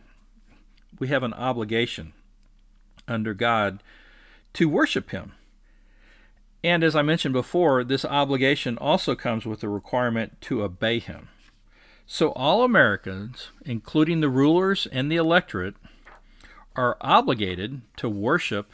We 0.98 1.08
have 1.08 1.22
an 1.22 1.32
obligation 1.32 2.12
under 3.08 3.32
God 3.32 3.82
to 4.52 4.68
worship 4.68 5.10
Him 5.10 5.32
and 6.62 6.84
as 6.84 6.94
I 6.94 7.02
mentioned 7.02 7.32
before, 7.32 7.84
this 7.84 8.04
obligation 8.04 8.76
also 8.76 9.14
comes 9.14 9.46
with 9.46 9.60
the 9.60 9.68
requirement 9.68 10.40
to 10.42 10.62
obey 10.62 10.98
him. 10.98 11.28
So 12.06 12.32
all 12.32 12.64
Americans, 12.64 13.50
including 13.64 14.20
the 14.20 14.28
rulers 14.28 14.86
and 14.92 15.10
the 15.10 15.16
electorate, 15.16 15.76
are 16.80 16.96
obligated 17.02 17.82
to 17.98 18.08
worship 18.08 18.72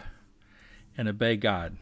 and 0.97 1.09
obey 1.09 1.37
God. 1.37 1.77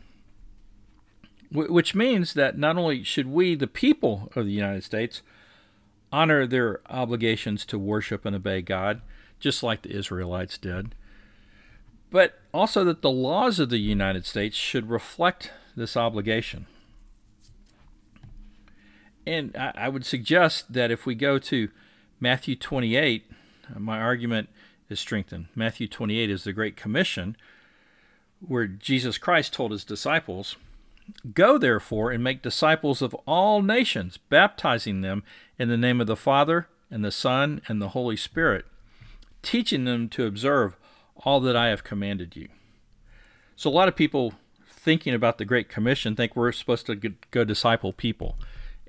Which 1.52 1.94
means 1.94 2.32
that 2.32 2.56
not 2.56 2.78
only 2.78 3.02
should 3.02 3.26
we, 3.26 3.54
the 3.54 3.66
people 3.66 4.32
of 4.34 4.46
the 4.46 4.52
United 4.52 4.84
States, 4.84 5.20
honor 6.10 6.46
their 6.46 6.80
obligations 6.88 7.66
to 7.66 7.78
worship 7.78 8.24
and 8.24 8.34
obey 8.34 8.62
God, 8.62 9.02
just 9.38 9.62
like 9.62 9.82
the 9.82 9.94
Israelites 9.94 10.56
did, 10.56 10.94
but 12.10 12.40
also 12.54 12.84
that 12.84 13.02
the 13.02 13.10
laws 13.10 13.60
of 13.60 13.68
the 13.68 13.78
United 13.78 14.24
States 14.24 14.56
should 14.56 14.88
reflect 14.88 15.50
this 15.76 15.94
obligation. 15.94 16.64
And 19.26 19.54
I, 19.56 19.90
would 19.90 20.06
suggest 20.06 20.72
that 20.72 20.90
if 20.90 21.04
we 21.04 21.14
go 21.14 21.38
to 21.38 21.68
Matthew 22.18 22.56
28, 22.56 23.30
uh, 23.74 23.78
my 23.78 24.00
argument 24.00 24.48
is 24.94 25.00
strengthened. 25.00 25.48
Matthew 25.54 25.88
28 25.88 26.30
is 26.30 26.44
the 26.44 26.52
Great 26.52 26.76
Commission, 26.76 27.36
where 28.40 28.66
Jesus 28.66 29.18
Christ 29.18 29.52
told 29.52 29.72
his 29.72 29.84
disciples, 29.84 30.56
Go 31.34 31.58
therefore 31.58 32.10
and 32.10 32.24
make 32.24 32.40
disciples 32.40 33.02
of 33.02 33.12
all 33.26 33.60
nations, 33.60 34.16
baptizing 34.30 35.02
them 35.02 35.22
in 35.58 35.68
the 35.68 35.76
name 35.76 36.00
of 36.00 36.06
the 36.06 36.16
Father, 36.16 36.68
and 36.90 37.04
the 37.04 37.10
Son, 37.10 37.60
and 37.68 37.82
the 37.82 37.90
Holy 37.90 38.16
Spirit, 38.16 38.64
teaching 39.42 39.84
them 39.84 40.08
to 40.10 40.26
observe 40.26 40.76
all 41.16 41.40
that 41.40 41.56
I 41.56 41.68
have 41.68 41.84
commanded 41.84 42.36
you. 42.36 42.48
So, 43.56 43.68
a 43.68 43.72
lot 43.72 43.88
of 43.88 43.96
people 43.96 44.34
thinking 44.66 45.12
about 45.12 45.38
the 45.38 45.44
Great 45.44 45.68
Commission 45.68 46.14
think 46.14 46.36
we're 46.36 46.52
supposed 46.52 46.86
to 46.86 46.94
go 46.94 47.44
disciple 47.44 47.92
people. 47.92 48.38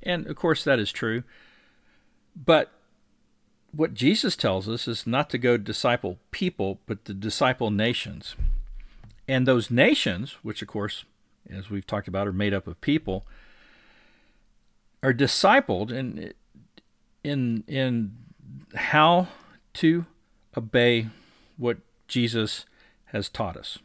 And 0.03 0.27
of 0.27 0.35
course, 0.35 0.63
that 0.63 0.79
is 0.79 0.91
true. 0.91 1.23
But 2.35 2.71
what 3.75 3.93
Jesus 3.93 4.35
tells 4.35 4.69
us 4.69 4.87
is 4.87 5.05
not 5.05 5.29
to 5.31 5.37
go 5.37 5.57
disciple 5.57 6.17
people, 6.31 6.79
but 6.85 7.05
to 7.05 7.13
disciple 7.13 7.71
nations. 7.71 8.35
And 9.27 9.47
those 9.47 9.71
nations, 9.71 10.37
which 10.43 10.61
of 10.61 10.67
course, 10.67 11.05
as 11.49 11.69
we've 11.69 11.87
talked 11.87 12.07
about, 12.07 12.27
are 12.27 12.33
made 12.33 12.53
up 12.53 12.67
of 12.67 12.79
people, 12.81 13.25
are 15.03 15.13
discipled 15.13 15.91
in 15.91 16.33
in 17.23 17.63
in 17.67 18.17
how 18.75 19.27
to 19.73 20.05
obey 20.55 21.07
what 21.57 21.77
Jesus 22.07 22.65
has 23.05 23.29
taught 23.29 23.57
us 23.57 23.79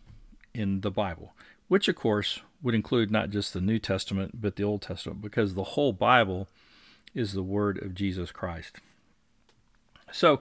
in 0.55 0.83
the 0.83 0.91
Bible 0.91 1.35
which 1.71 1.87
of 1.87 1.95
course 1.95 2.41
would 2.61 2.75
include 2.75 3.13
not 3.13 3.31
just 3.31 3.53
the 3.53 3.61
New 3.61 3.79
Testament, 3.79 4.41
but 4.41 4.57
the 4.57 4.65
Old 4.65 4.83
Testament, 4.83 5.23
because 5.23 5.55
the 5.55 5.63
whole 5.63 5.93
Bible 5.93 6.49
is 7.15 7.33
the 7.33 7.45
word 7.45 7.81
of 7.81 7.95
Jesus 7.95 8.33
Christ. 8.33 8.81
So, 10.13 10.41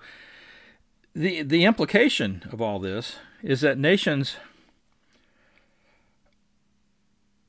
the, 1.15 1.41
the 1.41 1.65
implication 1.65 2.43
of 2.51 2.61
all 2.61 2.79
this 2.79 3.17
is 3.41 3.61
that 3.61 3.77
nations 3.77 4.37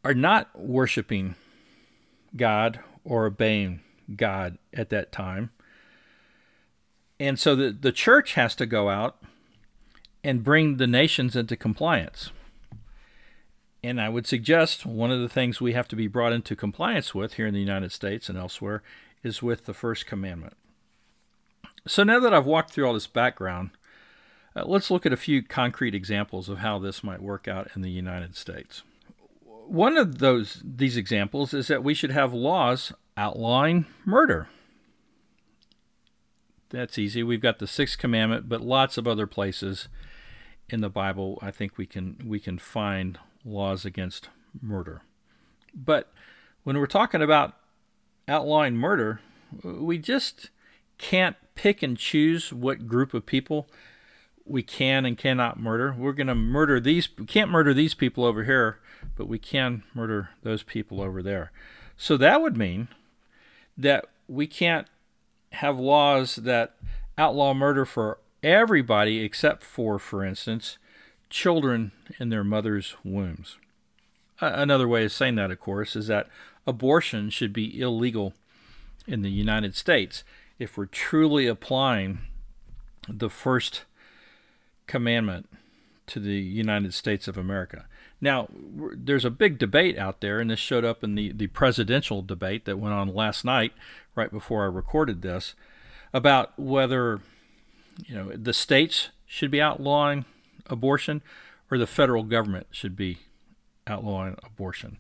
are 0.05 0.15
not 0.15 0.59
worshiping 0.59 1.35
God 2.37 2.81
or 3.05 3.27
obeying 3.27 3.81
God 4.17 4.59
at 4.73 4.89
that 4.91 5.13
time. 5.13 5.51
And 7.19 7.39
so 7.39 7.55
the, 7.55 7.71
the 7.71 7.93
church 7.93 8.35
has 8.35 8.55
to 8.57 8.67
go 8.67 8.89
out 8.89 9.23
and 10.25 10.43
bring 10.43 10.79
the 10.79 10.87
nations 10.87 11.37
into 11.37 11.57
compliance. 11.57 12.31
And 13.83 14.01
I 14.01 14.09
would 14.09 14.27
suggest 14.27 14.85
one 14.85 15.11
of 15.11 15.21
the 15.21 15.29
things 15.29 15.61
we 15.61 15.73
have 15.73 15.89
to 15.89 15.97
be 15.97 16.07
brought 16.07 16.33
into 16.33 16.57
compliance 16.57 17.15
with 17.15 17.35
here 17.35 17.47
in 17.47 17.55
the 17.55 17.61
United 17.61 17.93
States 17.93 18.29
and 18.29 18.39
elsewhere 18.39 18.83
is 19.23 19.43
with 19.43 19.65
the 19.65 19.75
first 19.75 20.07
commandment. 20.07 20.57
So 21.87 22.05
now 22.05 22.21
that 22.21 22.35
I've 22.35 22.47
walked 22.47 22.73
through 22.73 22.87
all 22.87 22.95
this 22.95 23.07
background, 23.07 23.71
uh, 24.55 24.65
let's 24.67 24.91
look 24.91 25.07
at 25.07 25.13
a 25.13 25.17
few 25.17 25.43
concrete 25.43 25.95
examples 25.95 26.49
of 26.49 26.59
how 26.59 26.79
this 26.79 27.05
might 27.05 27.23
work 27.23 27.49
out 27.49 27.69
in 27.75 27.83
the 27.83 27.91
United 27.91 28.37
States. 28.37 28.83
One 29.67 29.97
of 29.97 30.19
those 30.19 30.61
these 30.65 30.97
examples 30.97 31.55
is 31.55 31.69
that 31.69 31.85
we 31.85 31.95
should 31.95 32.11
have 32.11 32.33
laws 32.33 32.93
outlawing 33.17 33.87
murder. 34.05 34.49
That's 36.71 36.99
easy. 36.99 37.23
We've 37.23 37.41
got 37.41 37.61
the 37.61 37.67
sixth 37.67 37.99
commandment, 37.99 38.49
but 38.49 38.61
lots 38.61 38.99
of 38.99 39.07
other 39.07 39.27
places 39.27 39.89
in 40.69 40.81
the 40.81 40.91
Bible 40.91 41.39
I 41.41 41.51
think 41.51 41.79
we 41.79 41.87
can 41.87 42.21
we 42.25 42.41
can 42.41 42.59
find 42.59 43.19
laws 43.45 43.85
against 43.85 44.29
murder. 44.61 45.03
But 45.73 46.13
when 46.65 46.79
we're 46.79 46.87
talking 46.87 47.23
about 47.23 47.55
outlawing 48.27 48.77
murder, 48.77 49.21
we 49.63 49.99
just 49.99 50.51
can't 50.99 51.37
pick 51.61 51.83
and 51.83 51.99
choose 51.99 52.55
what 52.55 52.87
group 52.87 53.13
of 53.13 53.27
people 53.27 53.69
we 54.47 54.63
can 54.63 55.05
and 55.05 55.19
cannot 55.19 55.61
murder. 55.61 55.95
We're 55.97 56.15
going 56.15 56.27
to 56.29 56.35
murder 56.35 56.81
these. 56.81 57.07
We 57.19 57.27
can't 57.27 57.51
murder 57.51 57.75
these 57.75 57.93
people 57.93 58.25
over 58.25 58.45
here, 58.45 58.79
but 59.15 59.29
we 59.29 59.39
can 59.39 59.83
murder 59.93 60.31
those 60.43 60.63
people 60.63 61.03
over 61.03 61.23
there. 61.23 61.53
So 61.99 62.17
that 62.17 62.41
would 62.41 62.57
mean 62.57 62.89
that 63.77 64.07
we 64.27 64.47
can't 64.47 64.87
have 65.53 65.79
laws 65.79 66.37
that 66.37 66.77
outlaw 67.19 67.53
murder 67.53 67.85
for 67.85 68.17
everybody 68.43 69.23
except 69.23 69.63
for, 69.63 69.99
for 69.99 70.25
instance, 70.25 70.79
children 71.29 71.93
in 72.19 72.31
their 72.31 72.43
mother's 72.43 72.97
wombs. 73.05 73.59
Another 74.41 74.89
way 74.89 75.05
of 75.05 75.13
saying 75.13 75.35
that, 75.35 75.51
of 75.51 75.61
course, 75.61 75.95
is 75.95 76.07
that 76.07 76.31
abortion 76.67 77.29
should 77.29 77.53
be 77.53 77.79
illegal 77.79 78.33
in 79.07 79.21
the 79.21 79.31
United 79.31 79.77
States 79.77 80.25
if 80.61 80.77
we're 80.77 80.87
truly 80.87 81.47
applying 81.47 82.19
the 83.09 83.31
first 83.31 83.85
commandment 84.87 85.49
to 86.07 86.21
the 86.21 86.39
United 86.39 86.93
States 86.93 87.27
of 87.27 87.39
America. 87.39 87.87
Now, 88.21 88.49
there's 88.53 89.25
a 89.25 89.31
big 89.31 89.59
debate 89.59 89.97
out 89.97 90.21
there, 90.21 90.39
and 90.39 90.51
this 90.51 90.59
showed 90.59 90.85
up 90.85 91.03
in 91.03 91.15
the, 91.15 91.33
the 91.33 91.47
presidential 91.47 92.21
debate 92.21 92.67
that 92.67 92.79
went 92.79 92.95
on 92.95 93.15
last 93.15 93.45
night, 93.45 93.73
right 94.15 94.31
before 94.31 94.63
I 94.63 94.67
recorded 94.67 95.23
this, 95.23 95.55
about 96.13 96.59
whether 96.59 97.21
you 98.07 98.15
know 98.15 98.31
the 98.35 98.53
states 98.53 99.09
should 99.27 99.51
be 99.51 99.63
outlawing 99.63 100.27
abortion 100.67 101.23
or 101.71 101.79
the 101.79 101.87
federal 101.87 102.25
government 102.25 102.67
should 102.71 102.97
be 102.97 103.19
outlawing 103.87 104.37
abortion. 104.45 104.99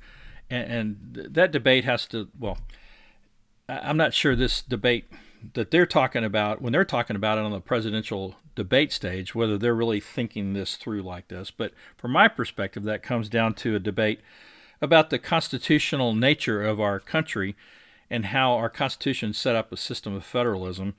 And, 0.48 0.72
and 0.72 1.34
that 1.34 1.52
debate 1.52 1.84
has 1.84 2.06
to, 2.06 2.28
well, 2.38 2.58
I'm 3.68 3.96
not 3.96 4.14
sure 4.14 4.34
this 4.34 4.62
debate 4.62 5.04
that 5.54 5.70
they're 5.70 5.86
talking 5.86 6.24
about, 6.24 6.60
when 6.60 6.72
they're 6.72 6.84
talking 6.84 7.16
about 7.16 7.38
it 7.38 7.44
on 7.44 7.50
the 7.50 7.60
presidential 7.60 8.36
debate 8.54 8.92
stage, 8.92 9.34
whether 9.34 9.56
they're 9.56 9.74
really 9.74 10.00
thinking 10.00 10.52
this 10.52 10.76
through 10.76 11.02
like 11.02 11.28
this. 11.28 11.50
But 11.50 11.72
from 11.96 12.12
my 12.12 12.28
perspective, 12.28 12.82
that 12.84 13.02
comes 13.02 13.28
down 13.28 13.54
to 13.54 13.74
a 13.74 13.80
debate 13.80 14.20
about 14.80 15.10
the 15.10 15.18
constitutional 15.18 16.14
nature 16.14 16.62
of 16.62 16.80
our 16.80 17.00
country 17.00 17.56
and 18.10 18.26
how 18.26 18.54
our 18.54 18.68
Constitution 18.68 19.32
set 19.32 19.54
up 19.54 19.72
a 19.72 19.76
system 19.76 20.14
of 20.14 20.24
federalism. 20.24 20.94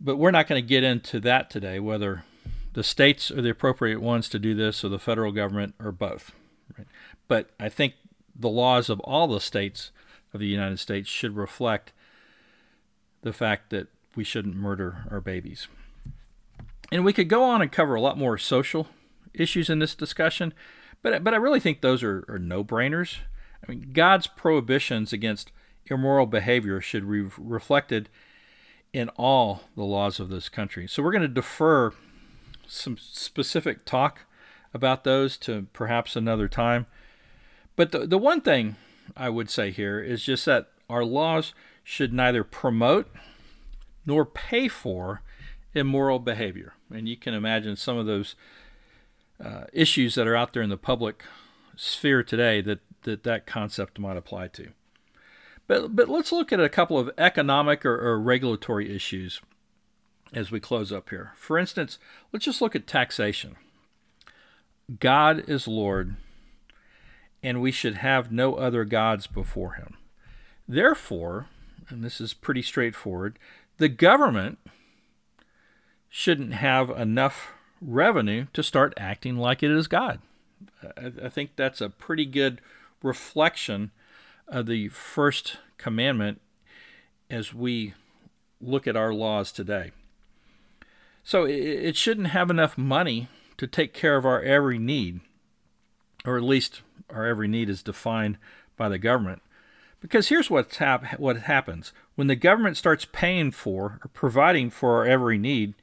But 0.00 0.16
we're 0.16 0.30
not 0.30 0.46
going 0.46 0.62
to 0.62 0.66
get 0.66 0.84
into 0.84 1.20
that 1.20 1.50
today, 1.50 1.78
whether 1.78 2.24
the 2.72 2.84
states 2.84 3.30
are 3.30 3.42
the 3.42 3.50
appropriate 3.50 4.00
ones 4.00 4.28
to 4.30 4.38
do 4.38 4.54
this 4.54 4.84
or 4.84 4.88
the 4.88 4.98
federal 4.98 5.32
government 5.32 5.74
or 5.78 5.92
both. 5.92 6.32
Right? 6.76 6.86
But 7.26 7.50
I 7.60 7.68
think 7.68 7.94
the 8.34 8.48
laws 8.48 8.88
of 8.88 9.00
all 9.00 9.26
the 9.26 9.40
states 9.40 9.90
of 10.32 10.40
the 10.40 10.46
United 10.46 10.78
States 10.78 11.08
should 11.08 11.36
reflect 11.36 11.92
the 13.22 13.32
fact 13.32 13.70
that 13.70 13.88
we 14.14 14.24
shouldn't 14.24 14.56
murder 14.56 15.04
our 15.10 15.20
babies. 15.20 15.68
And 16.90 17.04
we 17.04 17.12
could 17.12 17.28
go 17.28 17.44
on 17.44 17.60
and 17.60 17.70
cover 17.70 17.94
a 17.94 18.00
lot 18.00 18.18
more 18.18 18.38
social 18.38 18.88
issues 19.34 19.68
in 19.68 19.78
this 19.78 19.94
discussion, 19.94 20.54
but 21.02 21.22
but 21.22 21.34
I 21.34 21.36
really 21.36 21.60
think 21.60 21.80
those 21.80 22.02
are, 22.02 22.24
are 22.28 22.38
no 22.38 22.64
brainers. 22.64 23.18
I 23.62 23.70
mean, 23.70 23.90
God's 23.92 24.26
prohibitions 24.26 25.12
against 25.12 25.52
immoral 25.86 26.26
behavior 26.26 26.80
should 26.80 27.10
be 27.10 27.22
reflected 27.38 28.08
in 28.92 29.08
all 29.10 29.62
the 29.76 29.84
laws 29.84 30.18
of 30.18 30.28
this 30.28 30.48
country. 30.48 30.86
So 30.86 31.02
we're 31.02 31.12
going 31.12 31.22
to 31.22 31.28
defer 31.28 31.92
some 32.66 32.96
specific 32.98 33.84
talk 33.84 34.20
about 34.74 35.04
those 35.04 35.36
to 35.38 35.66
perhaps 35.72 36.16
another 36.16 36.48
time. 36.48 36.86
But 37.76 37.92
the, 37.92 38.06
the 38.06 38.18
one 38.18 38.40
thing 38.40 38.76
I 39.16 39.28
would 39.28 39.50
say 39.50 39.70
here 39.70 40.00
is 40.00 40.22
just 40.22 40.44
that 40.46 40.70
our 40.88 41.04
laws 41.04 41.54
should 41.90 42.12
neither 42.12 42.44
promote 42.44 43.10
nor 44.04 44.26
pay 44.26 44.68
for 44.68 45.22
immoral 45.74 46.18
behavior. 46.18 46.74
And 46.92 47.08
you 47.08 47.16
can 47.16 47.32
imagine 47.32 47.76
some 47.76 47.96
of 47.96 48.04
those 48.04 48.34
uh, 49.42 49.64
issues 49.72 50.14
that 50.14 50.26
are 50.26 50.36
out 50.36 50.52
there 50.52 50.60
in 50.60 50.68
the 50.68 50.76
public 50.76 51.24
sphere 51.76 52.22
today 52.22 52.60
that, 52.60 52.80
that 53.04 53.22
that 53.22 53.46
concept 53.46 53.98
might 53.98 54.18
apply 54.18 54.48
to. 54.48 54.72
But, 55.66 55.96
but 55.96 56.10
let's 56.10 56.30
look 56.30 56.52
at 56.52 56.60
a 56.60 56.68
couple 56.68 56.98
of 56.98 57.10
economic 57.16 57.86
or, 57.86 57.98
or 57.98 58.20
regulatory 58.20 58.94
issues 58.94 59.40
as 60.34 60.50
we 60.50 60.60
close 60.60 60.92
up 60.92 61.08
here. 61.08 61.32
For 61.36 61.56
instance, 61.56 61.98
let's 62.34 62.44
just 62.44 62.60
look 62.60 62.76
at 62.76 62.86
taxation. 62.86 63.56
God 65.00 65.42
is 65.48 65.66
Lord, 65.66 66.16
and 67.42 67.62
we 67.62 67.72
should 67.72 67.94
have 67.94 68.30
no 68.30 68.56
other 68.56 68.84
gods 68.84 69.26
before 69.26 69.72
him. 69.72 69.96
Therefore, 70.68 71.46
and 71.88 72.04
this 72.04 72.20
is 72.20 72.34
pretty 72.34 72.62
straightforward, 72.62 73.38
the 73.78 73.88
government 73.88 74.58
shouldn't 76.08 76.54
have 76.54 76.90
enough 76.90 77.52
revenue 77.80 78.46
to 78.52 78.62
start 78.62 78.94
acting 78.96 79.36
like 79.36 79.62
it 79.62 79.70
is 79.70 79.86
God. 79.86 80.20
I, 80.96 81.28
think 81.28 81.50
that's 81.54 81.80
a 81.80 81.90
pretty 81.90 82.24
good 82.24 82.60
reflection 83.02 83.92
of 84.48 84.66
the 84.66 84.88
first 84.88 85.58
commandment 85.76 86.40
as 87.30 87.54
we 87.54 87.94
look 88.60 88.86
at 88.86 88.96
our 88.96 89.14
laws 89.14 89.52
today. 89.52 89.92
So 91.22 91.44
it 91.44 91.94
shouldn't 91.96 92.28
have 92.28 92.50
enough 92.50 92.78
money 92.78 93.28
to 93.58 93.66
take 93.66 93.92
care 93.92 94.16
of 94.16 94.24
our 94.24 94.40
every 94.42 94.78
need, 94.78 95.20
or 96.24 96.36
at 96.36 96.42
least 96.42 96.82
our 97.10 97.26
every 97.26 97.48
need 97.48 97.68
is 97.68 97.82
defined 97.82 98.38
by 98.76 98.88
the 98.88 98.98
government. 98.98 99.42
Because 100.00 100.28
here's 100.28 100.50
what's 100.50 100.76
hap- 100.76 101.18
what 101.18 101.42
happens 101.42 101.92
when 102.14 102.26
the 102.26 102.36
government 102.36 102.76
starts 102.76 103.04
paying 103.04 103.50
for 103.50 104.00
or 104.04 104.10
providing 104.12 104.70
for 104.70 104.96
our 104.96 105.06
every 105.06 105.38
need, 105.38 105.74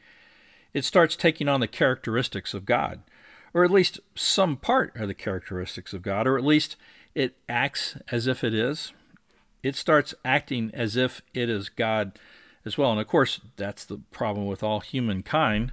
it 0.74 0.86
starts 0.86 1.16
taking 1.16 1.48
on 1.48 1.60
the 1.60 1.68
characteristics 1.68 2.54
of 2.54 2.66
God, 2.66 3.02
or 3.54 3.64
at 3.64 3.72
least 3.72 4.00
some 4.16 4.58
part 4.58 4.96
of 4.96 5.08
the 5.08 5.14
characteristics 5.14 5.94
of 5.94 6.02
God, 6.02 6.28
or 6.28 6.38
at 6.38 6.44
least 6.44 6.76
it 7.14 7.38
acts 7.48 7.98
as 8.12 8.28
if 8.28 8.44
it 8.44 8.54
is. 8.54 8.92
It 9.64 9.76
starts 9.76 10.14
acting 10.24 10.72
as 10.74 10.96
if 10.96 11.22
it 11.34 11.50
is 11.50 11.70
God 11.70 12.20
as 12.66 12.78
well. 12.78 12.92
And 12.92 13.00
of 13.00 13.08
course, 13.08 13.40
that's 13.56 13.86
the 13.86 14.00
problem 14.12 14.46
with 14.46 14.64
all 14.64 14.82
humankind 14.82 15.72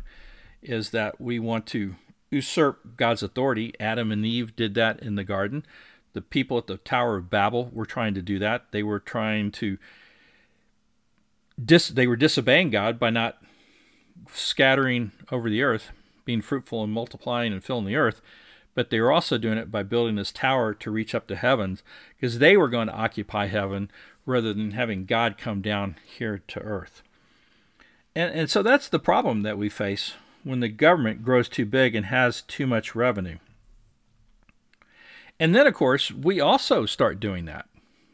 is 0.63 0.91
that 0.91 1.21
we 1.21 1.39
want 1.39 1.67
to 1.67 1.97
usurp 2.31 2.97
God's 2.97 3.23
authority. 3.23 3.75
Adam 3.81 4.13
and 4.13 4.25
Eve 4.25 4.55
did 4.55 4.75
that 4.75 5.01
in 5.01 5.17
the 5.17 5.25
garden. 5.25 5.67
The 6.13 6.23
people 6.23 6.59
at 6.59 6.67
the 6.67 6.77
Tower 6.77 7.17
of 7.17 7.31
Babel 7.31 7.71
were 7.73 7.87
trying 7.87 8.15
to 8.15 8.23
do 8.23 8.39
that. 8.39 8.67
They 8.71 8.83
were 8.83 9.01
trying 9.01 9.51
to 9.53 9.79
dis 11.63 11.89
they 11.89 12.07
were 12.07 12.17
disobeying 12.17 12.71
God 12.71 12.99
by 12.99 13.11
not 13.11 13.39
scattering 14.33 15.13
over 15.31 15.49
the 15.49 15.63
earth, 15.63 15.91
being 16.25 16.43
fruitful 16.43 16.83
and 16.85 16.93
multiplying 16.93 17.53
and 17.53 17.65
filling 17.65 17.87
the 17.87 17.97
earth, 17.97 18.21
but 18.75 18.91
they 18.91 19.01
were 19.01 19.13
also 19.13 19.39
doing 19.39 19.59
it 19.59 19.71
by 19.71 19.83
building 19.83 20.17
this 20.17 20.33
tower 20.33 20.75
to 20.75 20.91
reach 20.91 21.15
up 21.15 21.27
to 21.29 21.37
heavens 21.37 21.83
because 22.17 22.39
they 22.39 22.57
were 22.57 22.69
going 22.69 22.89
to 22.89 22.95
occupy 22.95 23.47
heaven 23.47 23.91
rather 24.25 24.53
than 24.55 24.73
having 24.73 25.05
God 25.05 25.37
come 25.37 25.61
down 25.61 25.97
here 26.05 26.43
to 26.49 26.61
earth. 26.61 27.03
And, 28.15 28.33
and 28.35 28.51
so 28.51 28.63
that's 28.63 28.89
the 28.89 28.99
problem 28.99 29.43
that 29.43 29.59
we 29.59 29.69
face 29.69 30.15
when 30.45 30.61
the 30.61 30.69
government 30.69 31.25
grows 31.25 31.49
too 31.49 31.67
big 31.67 31.95
and 31.95 32.07
has 32.07 32.43
too 32.43 32.67
much 32.67 32.95
revenue. 32.95 33.39
And 35.43 35.57
then, 35.57 35.67
of 35.67 35.75
course, 35.75 36.13
we 36.13 36.39
also 36.41 36.87
start 36.87 37.19
doing 37.19 37.47
that, 37.47 37.67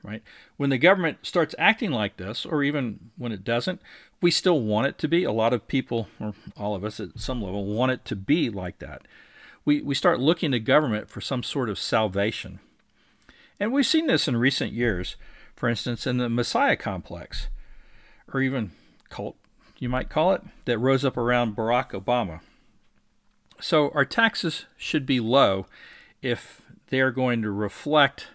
right? 0.03 0.23
When 0.57 0.71
the 0.71 0.79
government 0.79 1.19
starts 1.27 1.55
acting 1.59 1.91
like 1.91 2.17
this, 2.17 2.47
or 2.47 2.63
even 2.65 3.11
when 3.19 3.33
it 3.33 3.45
doesn't, 3.45 3.83
we 4.23 4.31
still 4.31 4.63
want 4.63 4.87
it 4.87 4.97
to 4.97 5.09
be. 5.09 5.25
A 5.25 5.31
lot 5.31 5.53
of 5.53 5.69
people, 5.69 6.09
or 6.19 6.33
all 6.57 6.75
of 6.75 6.85
us 6.85 6.99
at 7.01 7.21
some 7.21 7.43
level, 7.43 7.67
want 7.67 7.93
it 7.93 8.07
to 8.07 8.17
be 8.17 8.49
like 8.49 8.79
that. 8.79 9.03
We, 9.67 9.83
we 9.83 9.95
start 9.95 10.21
looking 10.21 10.53
to 10.53 10.59
government 10.59 11.11
for 11.11 11.21
some 11.21 11.43
sort 11.43 11.69
of 11.69 11.79
salvation. 11.79 12.61
And 13.61 13.75
we've 13.75 13.85
seen 13.85 14.07
this 14.07 14.27
in 14.27 14.39
recent 14.39 14.73
years, 14.73 15.17
for 15.55 15.69
instance, 15.69 16.07
in 16.07 16.17
the 16.17 16.31
Messiah 16.31 16.77
complex, 16.77 17.49
or 18.33 18.41
even 18.41 18.71
cult, 19.11 19.37
you 19.79 19.91
might 19.91 20.09
call 20.09 20.33
it, 20.33 20.41
that 20.65 20.79
rose 20.79 21.05
up 21.05 21.19
around 21.19 21.57
Barack 21.57 21.91
Obama. 21.91 22.41
So 23.61 23.91
our 23.91 24.07
taxes 24.07 24.65
should 24.79 25.05
be 25.05 25.21
low 25.21 25.67
if 26.23 26.63
they 26.89 27.01
are 27.01 27.11
going 27.11 27.43
to 27.43 27.51
reflect 27.51 28.29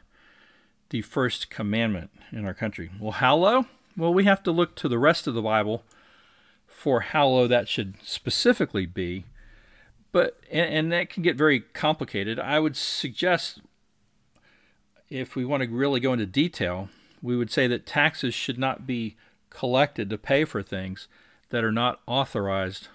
the 0.90 1.02
first 1.02 1.50
commandment 1.50 2.12
in 2.32 2.46
our 2.46 2.54
country. 2.54 2.92
Well, 3.00 3.14
how 3.14 3.36
low? 3.36 3.66
Well, 3.98 4.14
we 4.14 4.26
have 4.26 4.44
to 4.44 4.52
look 4.52 4.76
to 4.76 4.88
the 4.88 5.00
rest 5.00 5.28
of 5.28 5.34
the 5.34 5.42
Bible 5.42 5.84
for 6.68 7.02
how 7.02 7.28
low 7.28 7.48
that 7.48 7.68
should 7.68 7.96
specifically 8.04 8.86
be. 8.86 9.26
But 10.12 10.40
and, 10.52 10.74
and 10.74 10.92
that 10.92 11.10
can 11.10 11.24
get 11.24 11.36
very 11.36 11.62
complicated. 11.62 12.40
I 12.40 12.60
would 12.60 12.76
suggest 12.76 13.62
if 15.10 15.36
we 15.36 15.46
want 15.46 15.64
to 15.64 15.70
really 15.70 16.00
go 16.00 16.14
into 16.14 16.26
detail, 16.26 16.90
we 17.22 17.38
would 17.38 17.52
say 17.52 17.68
that 17.68 17.86
taxes 17.86 18.34
should 18.34 18.58
not 18.58 18.86
be 18.86 19.16
collected 19.50 20.10
to 20.10 20.18
pay 20.18 20.46
for 20.46 20.62
things 20.62 21.08
that 21.50 21.64
are 21.64 21.72
not 21.72 22.02
authorized. 22.08 22.88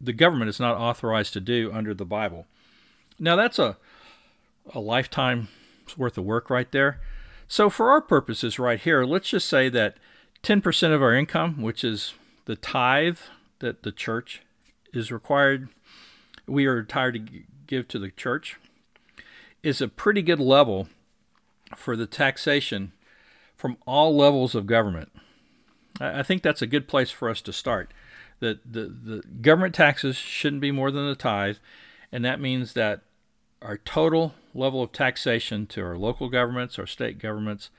The 0.00 0.12
government 0.12 0.48
is 0.48 0.60
not 0.60 0.76
authorized 0.76 1.32
to 1.34 1.40
do 1.40 1.70
under 1.72 1.94
the 1.94 2.04
Bible. 2.04 2.46
Now 3.24 3.36
that's 3.36 3.58
a 3.58 3.78
a 4.72 4.80
lifetime's 4.80 5.48
worth 5.96 6.18
of 6.18 6.24
work 6.24 6.50
right 6.50 6.70
there. 6.70 7.00
So 7.48 7.68
for 7.70 7.90
our 7.90 8.00
purposes 8.00 8.58
right 8.58 8.80
here, 8.80 9.04
let's 9.04 9.28
just 9.28 9.48
say 9.48 9.68
that 9.70 9.96
10% 10.42 10.94
of 10.94 11.02
our 11.02 11.14
income, 11.14 11.62
which 11.62 11.84
is 11.84 12.14
the 12.44 12.56
tithe 12.56 13.18
that 13.58 13.82
the 13.82 13.92
church 13.92 14.42
is 14.92 15.12
required, 15.12 15.68
we 16.46 16.66
are 16.66 16.76
required 16.76 17.14
to 17.14 17.42
give 17.66 17.88
to 17.88 17.98
the 17.98 18.10
church, 18.10 18.58
is 19.62 19.80
a 19.80 19.88
pretty 19.88 20.22
good 20.22 20.40
level 20.40 20.88
for 21.76 21.96
the 21.96 22.06
taxation 22.06 22.92
from 23.56 23.76
all 23.86 24.16
levels 24.16 24.54
of 24.54 24.66
government. 24.66 25.10
I 26.00 26.22
think 26.22 26.42
that's 26.42 26.62
a 26.62 26.66
good 26.66 26.88
place 26.88 27.10
for 27.10 27.28
us 27.30 27.40
to 27.42 27.52
start. 27.52 27.92
That 28.40 28.60
the, 28.70 28.86
the 28.86 29.22
government 29.40 29.74
taxes 29.74 30.16
shouldn't 30.16 30.60
be 30.60 30.72
more 30.72 30.90
than 30.90 31.08
the 31.08 31.14
tithe, 31.14 31.56
and 32.10 32.24
that 32.24 32.40
means 32.40 32.72
that 32.72 33.02
our 33.62 33.78
total 33.78 34.34
level 34.54 34.82
of 34.82 34.92
taxation 34.92 35.66
to 35.66 35.82
our 35.82 35.96
local 35.96 36.28
governments, 36.28 36.78
our 36.78 36.86
state 36.86 37.18
governments, 37.18 37.70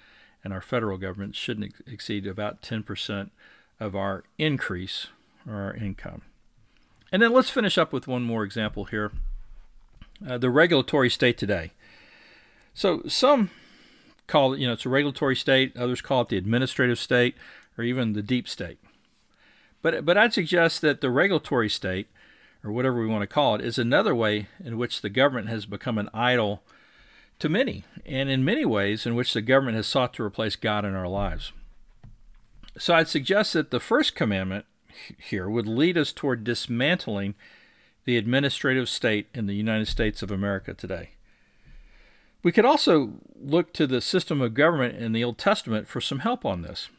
and 0.44 0.54
our 0.54 0.62
federal 0.62 0.98
government 0.98 1.36
shouldn't 1.36 1.66
ex- 1.68 1.82
exceed 1.86 2.28
about 2.28 2.62
10% 2.62 3.30
of 3.80 3.96
our 3.96 4.24
increase 4.38 5.08
or 5.48 5.56
our 5.56 5.74
income. 5.74 6.22
And 7.12 7.22
then 7.22 7.34
let's 7.34 7.50
finish 7.50 7.78
up 7.78 7.94
with 7.94 8.08
one 8.08 8.24
more 8.24 8.44
example 8.44 8.86
here 8.86 9.12
uh, 10.26 10.38
the 10.38 10.50
regulatory 10.50 11.10
state 11.10 11.38
today. 11.38 11.72
So 12.74 13.02
some 13.08 13.50
call 14.28 14.54
it, 14.54 14.60
you 14.60 14.68
know, 14.68 14.74
it's 14.74 14.86
a 14.86 14.90
regulatory 14.90 15.36
state, 15.36 15.76
others 15.78 16.02
call 16.02 16.22
it 16.22 16.30
the 16.30 16.38
administrative 16.38 17.00
state, 17.00 17.36
or 17.78 17.84
even 17.84 18.14
the 18.14 18.22
deep 18.22 18.48
state. 18.48 18.80
But, 19.82 20.06
but 20.06 20.18
I'd 20.18 20.34
suggest 20.34 20.82
that 20.82 21.02
the 21.02 21.10
regulatory 21.10 21.70
state 21.70 22.08
or 22.66 22.72
whatever 22.72 23.00
we 23.00 23.08
want 23.08 23.22
to 23.22 23.28
call 23.28 23.56
it, 23.56 23.62
is 23.62 23.78
another 23.78 24.16
way 24.16 24.48
in 24.64 24.78
which 24.78 25.02
the 25.02 25.10
government 25.10 25.48
has 25.48 25.66
become 25.66 25.98
an 25.98 26.10
idol 26.14 26.64
to 27.38 27.48
many, 27.48 27.84
and 28.06 28.30
in 28.30 28.44
many 28.44 28.66
ways 28.66 29.06
in 29.06 29.14
which 29.14 29.34
the 29.34 29.42
government 29.42 29.76
has 29.76 29.86
sought 29.86 30.14
to 30.16 30.24
replace 30.24 30.56
God 30.56 30.84
in 30.84 30.96
our 30.96 31.08
lives. 31.08 31.52
So 32.78 32.96
I'd 32.96 33.08
suggest 33.08 33.54
that 33.54 33.72
the 33.72 33.80
first 33.80 34.16
commandment 34.16 34.66
here 35.18 35.50
would 35.50 35.68
lead 35.68 35.98
us 35.98 36.12
toward 36.12 36.44
dismantling 36.44 37.36
the 38.06 38.18
administrative 38.18 38.90
state 38.90 39.28
in 39.34 39.46
the 39.46 39.56
United 39.56 39.88
States 39.88 40.22
of 40.22 40.32
America 40.32 40.74
today. 40.74 41.12
We 42.44 42.52
could 42.52 42.66
also 42.66 43.14
look 43.36 43.74
to 43.74 43.88
the 43.88 44.02
system 44.02 44.42
of 44.42 44.54
government 44.54 44.98
in 44.98 45.12
the 45.12 45.24
Old 45.24 45.38
Testament 45.38 45.88
for 45.88 46.00
some 46.00 46.20
help 46.20 46.46
on 46.46 46.62
this. 46.62 46.90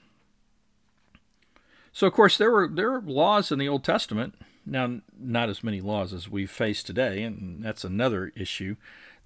So, 1.93 2.07
of 2.07 2.13
course, 2.13 2.37
there 2.37 2.51
were 2.51 2.69
there 2.69 2.91
were 2.91 3.01
laws 3.01 3.51
in 3.51 3.59
the 3.59 3.69
Old 3.69 3.85
Testament 3.85 4.35
now, 4.67 5.01
not 5.19 5.49
as 5.49 5.63
many 5.63 5.81
laws 5.81 6.13
as 6.13 6.29
we 6.29 6.45
face 6.45 6.83
today, 6.83 7.23
and 7.23 7.63
that's 7.63 7.85
another 7.85 8.33
issue 8.35 8.77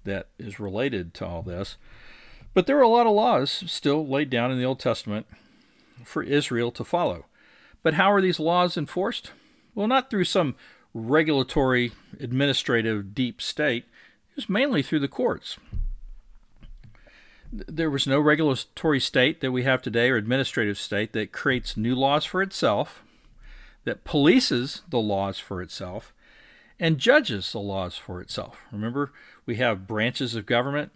that 0.03 0.27
is 0.37 0.59
related 0.59 1.13
to 1.15 1.25
all 1.25 1.41
this. 1.41 1.77
But 2.53 2.67
there 2.67 2.77
are 2.77 2.83
a 2.83 2.87
lot 2.87 3.07
of 3.07 3.13
laws 3.13 3.63
still 3.67 4.05
laid 4.05 4.29
down 4.29 4.51
in 4.51 4.59
the 4.59 4.65
Old 4.65 4.79
Testament 4.79 5.25
for 6.03 6.21
Israel 6.21 6.71
to 6.71 6.83
follow. 6.83 7.25
But 7.81 7.95
how 7.95 8.11
are 8.11 8.21
these 8.21 8.39
laws 8.39 8.77
enforced? 8.77 9.31
Well, 9.73 9.87
not 9.87 10.09
through 10.09 10.25
some 10.25 10.55
regulatory, 10.93 11.91
administrative 12.19 13.15
deep 13.15 13.41
state, 13.41 13.85
it 14.31 14.35
was 14.35 14.49
mainly 14.49 14.83
through 14.83 14.99
the 14.99 15.07
courts. 15.07 15.57
There 17.51 17.89
was 17.89 18.07
no 18.07 18.19
regulatory 18.19 18.99
state 18.99 19.41
that 19.41 19.51
we 19.51 19.63
have 19.63 19.81
today 19.81 20.09
or 20.09 20.17
administrative 20.17 20.77
state 20.77 21.13
that 21.13 21.31
creates 21.31 21.75
new 21.75 21.95
laws 21.95 22.25
for 22.25 22.41
itself 22.41 23.03
that 23.83 24.03
polices 24.03 24.81
the 24.89 24.99
laws 24.99 25.39
for 25.39 25.61
itself 25.61 26.13
and 26.79 26.97
judges 26.97 27.51
the 27.51 27.59
laws 27.59 27.95
for 27.95 28.21
itself. 28.21 28.61
Remember, 28.71 29.11
we 29.45 29.55
have 29.55 29.87
branches 29.87 30.35
of 30.35 30.45
government. 30.45 30.91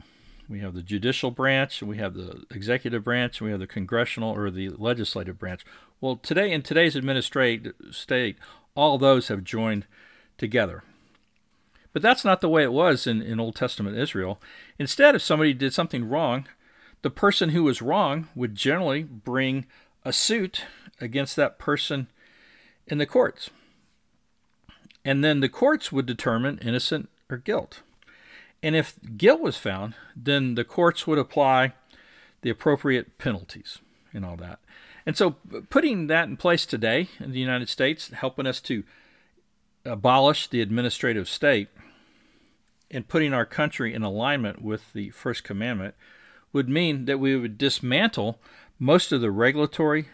We 0.47 0.59
have 0.59 0.75
the 0.75 0.83
judicial 0.83 1.31
branch, 1.31 1.81
we 1.81 1.97
have 1.97 2.13
the 2.13 2.43
executive 2.51 3.03
branch, 3.03 3.41
we 3.41 3.49
have 3.49 3.59
the 3.59 3.65
congressional 3.65 4.31
or 4.31 4.51
the 4.51 4.69
legislative 4.69 5.39
branch. 5.39 5.65
Well, 5.99 6.17
today 6.17 6.51
in 6.51 6.61
today's 6.61 6.95
administrative 6.95 7.73
state, 7.91 8.37
all 8.75 8.97
those 8.97 9.29
have 9.29 9.43
joined 9.43 9.87
together. 10.37 10.83
But 11.93 12.01
that's 12.01 12.25
not 12.25 12.41
the 12.41 12.49
way 12.49 12.61
it 12.63 12.73
was 12.73 13.07
in, 13.07 13.21
in 13.21 13.39
Old 13.39 13.55
Testament 13.55 13.97
Israel. 13.97 14.39
Instead, 14.77 15.15
if 15.15 15.21
somebody 15.21 15.53
did 15.53 15.73
something 15.73 16.07
wrong, 16.07 16.45
the 17.01 17.09
person 17.09 17.49
who 17.49 17.63
was 17.63 17.81
wrong 17.81 18.27
would 18.35 18.53
generally 18.53 19.01
bring 19.01 19.65
a 20.03 20.13
suit 20.13 20.65
against 20.99 21.35
that 21.37 21.57
person 21.57 22.07
in 22.87 22.97
the 22.97 23.05
courts. 23.05 23.49
And 25.03 25.23
then 25.23 25.39
the 25.39 25.49
courts 25.49 25.91
would 25.91 26.05
determine 26.05 26.59
innocent 26.59 27.09
or 27.29 27.37
guilt. 27.37 27.81
And 28.63 28.75
if 28.75 28.97
guilt 29.17 29.41
was 29.41 29.57
found, 29.57 29.93
then 30.15 30.55
the 30.55 30.63
courts 30.63 31.05
would 31.05 31.19
apply 31.19 31.73
the 32.41 32.49
appropriate 32.49 33.17
penalties 33.17 33.79
and 34.13 34.25
all 34.25 34.35
that. 34.37 34.59
And 35.05 35.15
so 35.15 35.35
putting 35.69 36.07
that 36.07 36.27
in 36.27 36.37
place 36.37 36.65
today 36.65 37.09
in 37.19 37.31
the 37.31 37.39
United 37.39 37.69
States, 37.69 38.09
helping 38.09 38.47
us 38.47 38.59
to 38.61 38.83
abolish 39.85 40.47
the 40.47 40.61
administrative 40.61 41.29
state 41.29 41.69
and 42.89 43.07
putting 43.07 43.33
our 43.33 43.45
country 43.45 43.93
in 43.93 44.01
alignment 44.01 44.61
with 44.61 44.93
the 44.93 45.11
first 45.11 45.43
commandment 45.43 45.93
would 46.53 46.69
mean 46.69 47.05
that 47.05 47.19
we 47.19 47.35
would 47.35 47.57
dismantle 47.57 48.39
most 48.79 49.11
of 49.11 49.21
the 49.21 49.31
regulatory 49.31 50.07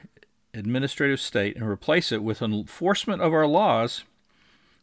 administrative 0.54 1.20
state 1.20 1.56
and 1.56 1.68
replace 1.68 2.12
it 2.12 2.24
with 2.24 2.42
enforcement 2.42 3.22
of 3.22 3.34
our 3.34 3.48
laws, 3.48 4.04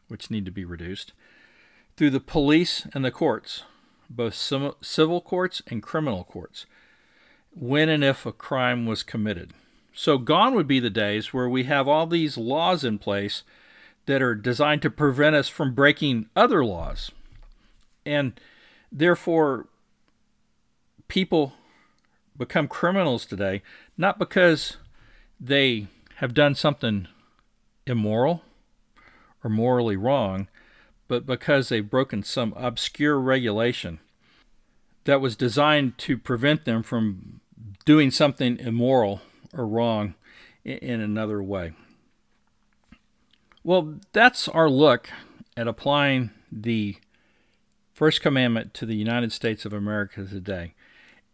which 0.09 0.31
need 0.31 0.45
to 0.45 0.51
be 0.51 0.65
reduced, 0.65 1.13
through 1.97 2.11
the 2.11 2.21
police 2.21 2.87
and 2.95 3.05
the 3.05 3.11
courts, 3.11 3.65
both 4.09 4.35
civil 4.35 5.21
courts 5.21 5.63
and 5.67 5.83
criminal 5.83 6.25
courts, 6.25 6.67
when 7.55 7.89
and 7.89 8.05
if 8.05 8.25
a 8.25 8.33
crime 8.33 8.87
was 8.87 9.03
committed. 9.03 9.53
So, 9.93 10.17
gone 10.17 10.55
would 10.55 10.69
be 10.69 10.79
the 10.79 10.91
days 10.91 11.35
where 11.35 11.49
we 11.49 11.65
have 11.65 11.89
all 11.89 12.07
these 12.07 12.39
laws 12.39 12.85
in 12.85 12.99
place 12.99 13.43
that 14.07 14.23
are 14.23 14.35
designed 14.35 14.81
to 14.83 14.91
prevent 14.91 15.35
us 15.35 15.49
from 15.49 15.75
breaking 15.75 16.27
other 16.37 16.65
laws. 16.65 17.11
And 18.07 18.39
therefore, 18.93 19.67
people 21.09 21.55
become 22.37 22.69
criminals 22.69 23.27
today, 23.27 23.63
not 23.97 24.19
because 24.19 24.77
they 25.41 25.87
have 26.17 26.35
done 26.35 26.55
something 26.55 27.09
immoral 27.87 28.43
or 29.43 29.51
morally 29.51 29.97
wrong, 29.97 30.49
but 31.07 31.27
because 31.27 31.69
they've 31.69 31.89
broken 31.89 32.23
some 32.23 32.53
obscure 32.57 33.19
regulation 33.19 34.01
that 35.05 35.21
was 35.21 35.37
designed 35.37 35.97
to 35.99 36.19
prevent 36.19 36.65
them 36.65 36.83
from 36.83 37.41
doing 37.85 38.11
something 38.11 38.59
immoral 38.59 39.23
or 39.55 39.67
wrong 39.67 40.15
in 40.65 41.01
another 41.01 41.43
way. 41.43 41.73
Well, 43.65 44.01
that's 44.13 44.49
our 44.49 44.69
look 44.69 45.09
at 45.57 45.67
applying 45.69 46.31
the 46.53 46.97
First 47.93 48.21
Commandment 48.21 48.75
to 48.75 48.87
the 48.87 48.95
United 48.95 49.33
States 49.33 49.65
of 49.65 49.73
America 49.73 50.25
today. 50.25 50.75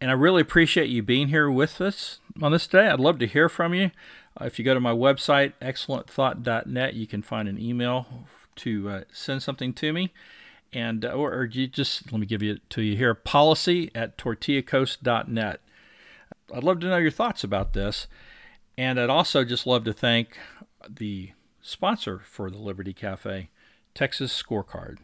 And 0.01 0.11
I 0.11 0.15
really 0.15 0.43
appreciate 0.43 0.89
you 0.89 1.03
being 1.03 1.29
here 1.29 1.51
with 1.51 1.81
us 1.81 2.21
on 2.43 2.53
this 2.53 2.67
day. 2.67 2.89
I'd 2.89 3.01
love 3.01 3.19
to 3.21 3.27
hear 3.27 3.49
from 3.49 3.75
you. 3.75 3.91
Uh, 4.41 4.47
if 4.47 4.59
you 4.59 4.65
go 4.65 4.75
to 4.75 4.81
my 4.81 4.93
website, 4.93 5.53
excellentthought.net, 5.63 6.95
you 6.95 7.07
can 7.07 7.23
find 7.23 7.49
an 7.49 7.61
email 7.61 8.07
to 8.57 8.89
uh, 8.89 9.01
send 9.13 9.43
something 9.43 9.73
to 9.75 9.93
me. 9.93 10.13
And 10.73 11.05
uh, 11.05 11.11
or, 11.11 11.33
or, 11.33 11.45
you 11.45 11.69
just 11.69 12.11
let 12.11 12.21
me 12.21 12.27
give 12.27 12.43
it 12.43 12.69
to 12.71 12.83
you 12.83 12.97
here 12.97 13.15
policy 13.15 13.91
at 13.95 14.19
tortillacoast.net. 14.19 15.61
I'd 16.53 16.65
love 16.65 16.81
to 16.81 16.89
know 16.89 16.97
your 16.97 17.13
thoughts 17.13 17.45
about 17.45 17.75
this. 17.75 18.09
And 18.77 18.99
I'd 18.99 19.11
also 19.11 19.45
just 19.45 19.67
love 19.67 19.85
to 19.85 19.93
thank 19.93 20.37
the 20.89 21.31
sponsor 21.63 22.21
for 22.25 22.51
the 22.51 22.59
Liberty 22.59 22.93
Cafe, 22.93 23.51
Texas 23.95 24.43
Scorecard. 24.43 24.99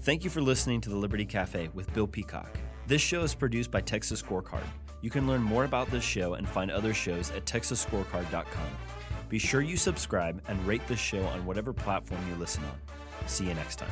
Thank 0.00 0.22
you 0.22 0.28
for 0.28 0.42
listening 0.42 0.82
to 0.82 0.90
the 0.90 0.96
Liberty 0.96 1.24
Cafe 1.24 1.70
with 1.72 1.92
Bill 1.94 2.06
Peacock. 2.06 2.58
This 2.86 3.00
show 3.00 3.22
is 3.22 3.34
produced 3.34 3.70
by 3.70 3.80
Texas 3.80 4.20
Scorecard. 4.20 4.66
You 5.04 5.10
can 5.10 5.26
learn 5.26 5.42
more 5.42 5.66
about 5.66 5.90
this 5.90 6.02
show 6.02 6.32
and 6.32 6.48
find 6.48 6.70
other 6.70 6.94
shows 6.94 7.30
at 7.32 7.44
texasscorecard.com. 7.44 8.70
Be 9.28 9.38
sure 9.38 9.60
you 9.60 9.76
subscribe 9.76 10.40
and 10.48 10.66
rate 10.66 10.80
this 10.88 10.98
show 10.98 11.22
on 11.24 11.44
whatever 11.44 11.74
platform 11.74 12.22
you 12.26 12.34
listen 12.36 12.64
on. 12.64 13.28
See 13.28 13.44
you 13.46 13.52
next 13.52 13.76
time. 13.76 13.90